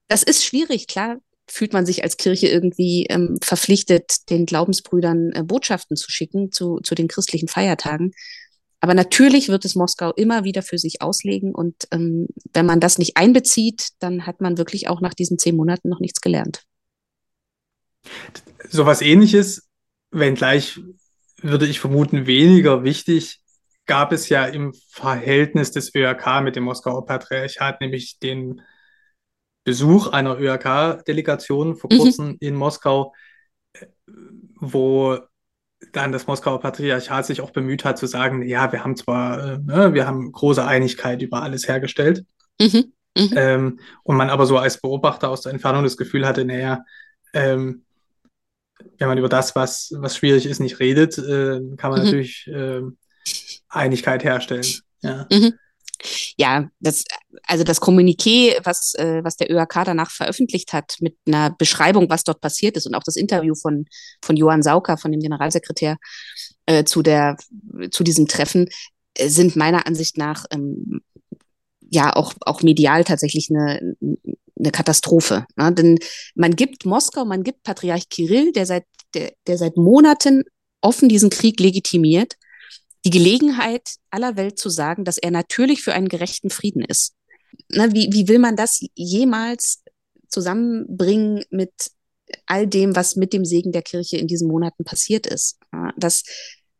[0.09, 1.19] das ist schwierig, klar
[1.49, 6.81] fühlt man sich als Kirche irgendwie ähm, verpflichtet, den Glaubensbrüdern äh, Botschaften zu schicken zu,
[6.81, 8.13] zu den christlichen Feiertagen.
[8.81, 11.55] Aber natürlich wird es Moskau immer wieder für sich auslegen.
[11.55, 15.57] Und ähm, wenn man das nicht einbezieht, dann hat man wirklich auch nach diesen zehn
[15.57, 16.65] Monaten noch nichts gelernt.
[18.69, 19.69] So was ähnliches,
[20.11, 20.81] wenngleich
[21.41, 23.41] würde ich vermuten, weniger wichtig,
[23.87, 28.63] gab es ja im Verhältnis des ÖRK mit dem Moskauer Patriarchat, nämlich den
[29.65, 31.99] Besuch einer ÖRK-Delegation vor mhm.
[31.99, 32.37] kurzem mhm.
[32.41, 33.15] in Moskau,
[34.57, 35.19] wo
[35.93, 39.59] dann das Moskauer Patriarchat sich auch bemüht hat zu sagen, ja, wir haben zwar, äh,
[39.59, 42.25] ne, wir haben große Einigkeit über alles hergestellt.
[42.61, 43.37] Mhm, mh.
[43.37, 46.85] ähm, und man aber so als Beobachter aus der Entfernung das Gefühl hatte, naja,
[47.35, 47.85] ähm,
[48.99, 52.05] wenn man über das, was, was schwierig ist, nicht redet, äh, kann man mhm.
[52.05, 52.83] natürlich äh,
[53.69, 54.67] Einigkeit herstellen.
[55.03, 55.27] Ja.
[56.37, 57.05] Ja, das,
[57.47, 62.25] also das Kommuniqué, was, äh, was der ÖAK danach veröffentlicht hat, mit einer Beschreibung, was
[62.25, 63.87] dort passiert ist und auch das Interview von,
[64.23, 65.97] von Johann Sauker, von dem Generalsekretär,
[66.67, 67.37] äh, zu, der,
[67.91, 68.69] zu diesem Treffen,
[69.15, 71.01] äh, sind meiner Ansicht nach ähm,
[71.93, 73.95] ja auch, auch medial tatsächlich eine,
[74.59, 75.45] eine Katastrophe.
[75.57, 75.73] Ne?
[75.73, 75.99] Denn
[76.35, 78.85] man gibt Moskau, man gibt Patriarch Kirill, der seit,
[79.15, 80.45] der, der seit Monaten
[80.81, 82.35] offen diesen Krieg legitimiert,
[83.05, 87.15] die Gelegenheit aller Welt zu sagen, dass er natürlich für einen gerechten Frieden ist.
[87.69, 89.83] Na, wie, wie will man das jemals
[90.29, 91.73] zusammenbringen mit
[92.47, 95.59] all dem, was mit dem Segen der Kirche in diesen Monaten passiert ist?
[95.97, 96.23] Das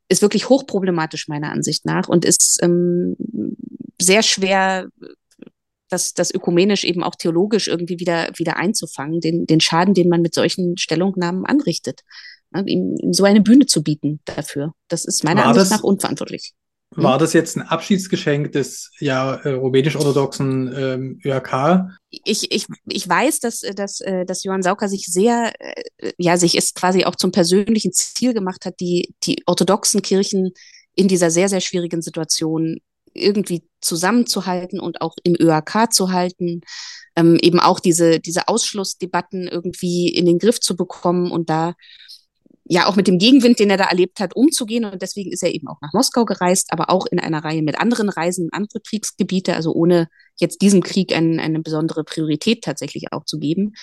[0.09, 3.17] ist wirklich hochproblematisch meiner Ansicht nach und ist ähm,
[4.01, 4.89] sehr schwer,
[5.89, 10.23] das, das ökumenisch eben auch theologisch irgendwie wieder, wieder einzufangen, den, den Schaden, den man
[10.23, 12.03] mit solchen Stellungnahmen anrichtet
[12.55, 14.73] ihm, ihm, so eine Bühne zu bieten dafür.
[14.89, 16.53] Das ist meiner war Ansicht das, nach unverantwortlich.
[16.95, 17.05] Hm?
[17.05, 21.89] War das jetzt ein Abschiedsgeschenk des ja äh, rumänisch-orthodoxen ähm, ÖRK?
[22.11, 26.57] Ich, ich, ich weiß, dass, dass, äh, dass Johann Sauker sich sehr, äh, ja, sich
[26.57, 30.53] ist quasi auch zum persönlichen Ziel gemacht hat, die, die orthodoxen Kirchen
[30.95, 32.79] in dieser sehr, sehr schwierigen Situation
[33.15, 36.63] irgendwie zusammenzuhalten und auch im ÖAK zu halten,
[37.17, 41.75] ähm, eben auch diese, diese Ausschlussdebatten irgendwie in den Griff zu bekommen und da
[42.73, 44.87] ja auch mit dem Gegenwind, den er da erlebt hat, umzugehen.
[44.87, 47.79] Und deswegen ist er eben auch nach Moskau gereist, aber auch in einer Reihe mit
[47.79, 53.13] anderen Reisen in andere Kriegsgebiete, also ohne jetzt diesem Krieg ein, eine besondere Priorität tatsächlich
[53.13, 53.75] auch zu geben.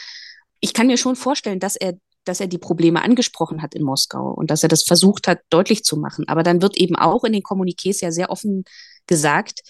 [0.60, 4.34] Ich kann mir schon vorstellen, dass er dass er die Probleme angesprochen hat in Moskau
[4.34, 6.28] und dass er das versucht hat, deutlich zu machen.
[6.28, 8.66] Aber dann wird eben auch in den Kommuniqués ja sehr offen
[9.08, 9.62] gesagt,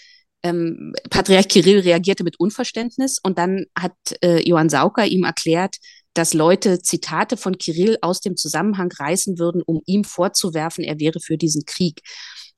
[0.44, 3.94] ähm, Patriarch Kirill reagierte mit Unverständnis und dann hat
[4.24, 5.78] äh, Johann Sauker ihm erklärt,
[6.14, 11.20] dass Leute Zitate von Kirill aus dem Zusammenhang reißen würden, um ihm vorzuwerfen, er wäre
[11.20, 12.02] für diesen Krieg.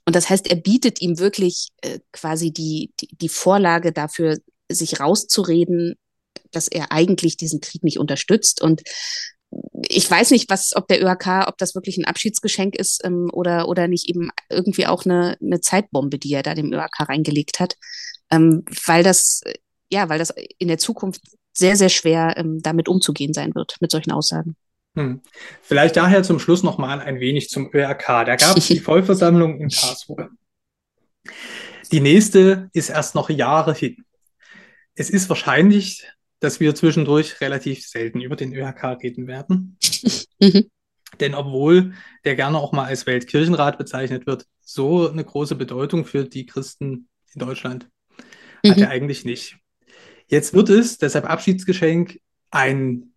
[0.06, 4.38] Und das heißt, er bietet ihm wirklich äh, quasi die, die, die Vorlage dafür,
[4.70, 5.96] sich rauszureden,
[6.52, 8.62] dass er eigentlich diesen Krieg nicht unterstützt.
[8.62, 8.82] Und
[9.88, 13.68] ich weiß nicht, was, ob der ÖAK, ob das wirklich ein Abschiedsgeschenk ist ähm, oder,
[13.68, 17.76] oder nicht eben irgendwie auch eine, eine Zeitbombe, die er da dem ÖAK reingelegt hat.
[18.30, 19.42] Ähm, weil das,
[19.92, 21.22] ja, weil das in der Zukunft
[21.54, 24.56] sehr, sehr schwer ähm, damit umzugehen sein wird, mit solchen Aussagen.
[24.96, 25.22] Hm.
[25.62, 28.26] Vielleicht daher zum Schluss noch mal ein wenig zum ÖRK.
[28.26, 30.30] Da gab es die Vollversammlung in Karlsruhe.
[31.92, 34.04] Die nächste ist erst noch Jahre hin.
[34.96, 36.06] Es ist wahrscheinlich,
[36.40, 39.78] dass wir zwischendurch relativ selten über den ÖRK reden werden.
[40.40, 40.70] Mhm.
[41.20, 41.94] Denn obwohl
[42.26, 47.10] der gerne auch mal als Weltkirchenrat bezeichnet wird, so eine große Bedeutung für die Christen
[47.34, 47.90] in Deutschland
[48.64, 48.72] mhm.
[48.72, 49.58] hat er eigentlich nicht.
[50.32, 52.22] Jetzt wird es, deshalb Abschiedsgeschenk,
[52.52, 53.14] einen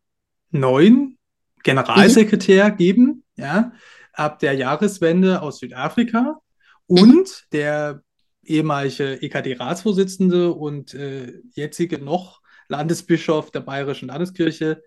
[0.50, 1.16] neuen
[1.62, 2.76] Generalsekretär mhm.
[2.76, 3.72] geben, ja,
[4.12, 6.40] ab der Jahreswende aus Südafrika.
[6.86, 8.02] und der
[8.42, 14.82] ehemalige EKD-Ratsvorsitzende und äh, jetzige noch Landesbischof der Bayerischen Landeskirche,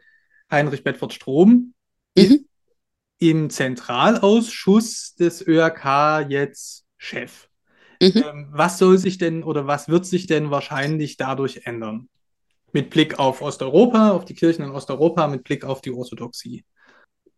[0.51, 1.73] Heinrich Bedford Strom,
[2.15, 2.45] mhm.
[3.19, 7.47] im Zentralausschuss des ÖRK jetzt Chef.
[8.01, 8.11] Mhm.
[8.15, 12.09] Ähm, was soll sich denn oder was wird sich denn wahrscheinlich dadurch ändern?
[12.73, 16.65] Mit Blick auf Osteuropa, auf die Kirchen in Osteuropa, mit Blick auf die Orthodoxie.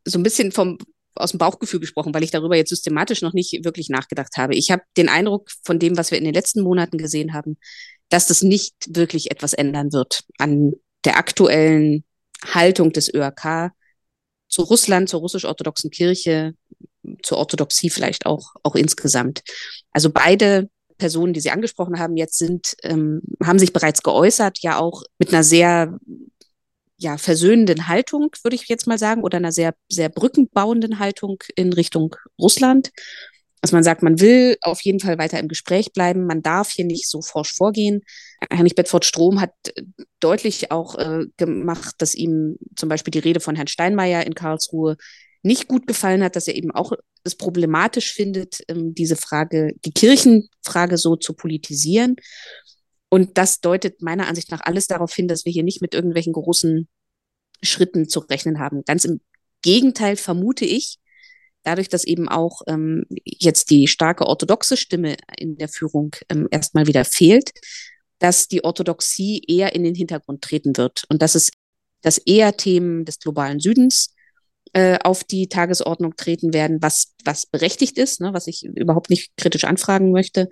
[0.05, 0.77] So ein bisschen vom,
[1.15, 4.55] aus dem Bauchgefühl gesprochen, weil ich darüber jetzt systematisch noch nicht wirklich nachgedacht habe.
[4.55, 7.57] Ich habe den Eindruck von dem, was wir in den letzten Monaten gesehen haben,
[8.09, 10.73] dass das nicht wirklich etwas ändern wird an
[11.05, 12.03] der aktuellen
[12.43, 13.71] Haltung des ÖRK
[14.47, 16.55] zu Russland, zur russisch-orthodoxen Kirche,
[17.23, 19.43] zur Orthodoxie vielleicht auch, auch insgesamt.
[19.91, 20.69] Also beide
[21.00, 25.34] Personen, die Sie angesprochen haben, jetzt sind, ähm, haben sich bereits geäußert, ja auch mit
[25.34, 25.97] einer sehr
[26.97, 31.74] ja, versöhnenden Haltung, würde ich jetzt mal sagen, oder einer sehr, sehr brückenbauenden Haltung in
[31.74, 32.91] Richtung Russland.
[33.62, 36.86] Dass man sagt, man will auf jeden Fall weiter im Gespräch bleiben, man darf hier
[36.86, 38.02] nicht so forsch vorgehen.
[38.52, 39.52] Heinrich Bedford Strom hat
[40.20, 44.95] deutlich auch äh, gemacht, dass ihm zum Beispiel die Rede von Herrn Steinmeier in Karlsruhe
[45.41, 49.91] nicht gut gefallen hat, dass er eben auch es problematisch findet, ähm, diese Frage, die
[49.91, 52.15] Kirchenfrage so zu politisieren.
[53.09, 56.33] Und das deutet meiner Ansicht nach alles darauf hin, dass wir hier nicht mit irgendwelchen
[56.33, 56.87] großen
[57.61, 58.83] Schritten zu rechnen haben.
[58.85, 59.21] Ganz im
[59.61, 60.97] Gegenteil vermute ich,
[61.63, 66.87] dadurch, dass eben auch ähm, jetzt die starke orthodoxe Stimme in der Führung ähm, erstmal
[66.87, 67.51] wieder fehlt,
[68.19, 71.51] dass die Orthodoxie eher in den Hintergrund treten wird und dass es
[72.01, 74.15] dass eher Themen des globalen Südens
[74.74, 79.36] äh, auf die Tagesordnung treten werden, was, was berechtigt ist, ne, was ich überhaupt nicht
[79.38, 80.49] kritisch anfragen möchte.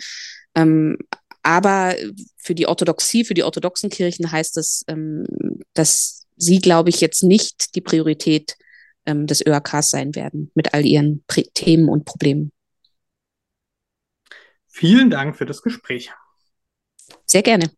[0.55, 0.97] Ähm,
[1.43, 1.95] aber
[2.35, 5.25] für die Orthodoxie, für die orthodoxen Kirchen heißt es, ähm,
[5.73, 8.55] dass sie, glaube ich, jetzt nicht die Priorität
[9.05, 12.51] ähm, des ÖAKs sein werden mit all ihren Prä Themen und Problemen.
[14.67, 16.11] Vielen Dank für das Gespräch.
[17.25, 17.71] Sehr gerne.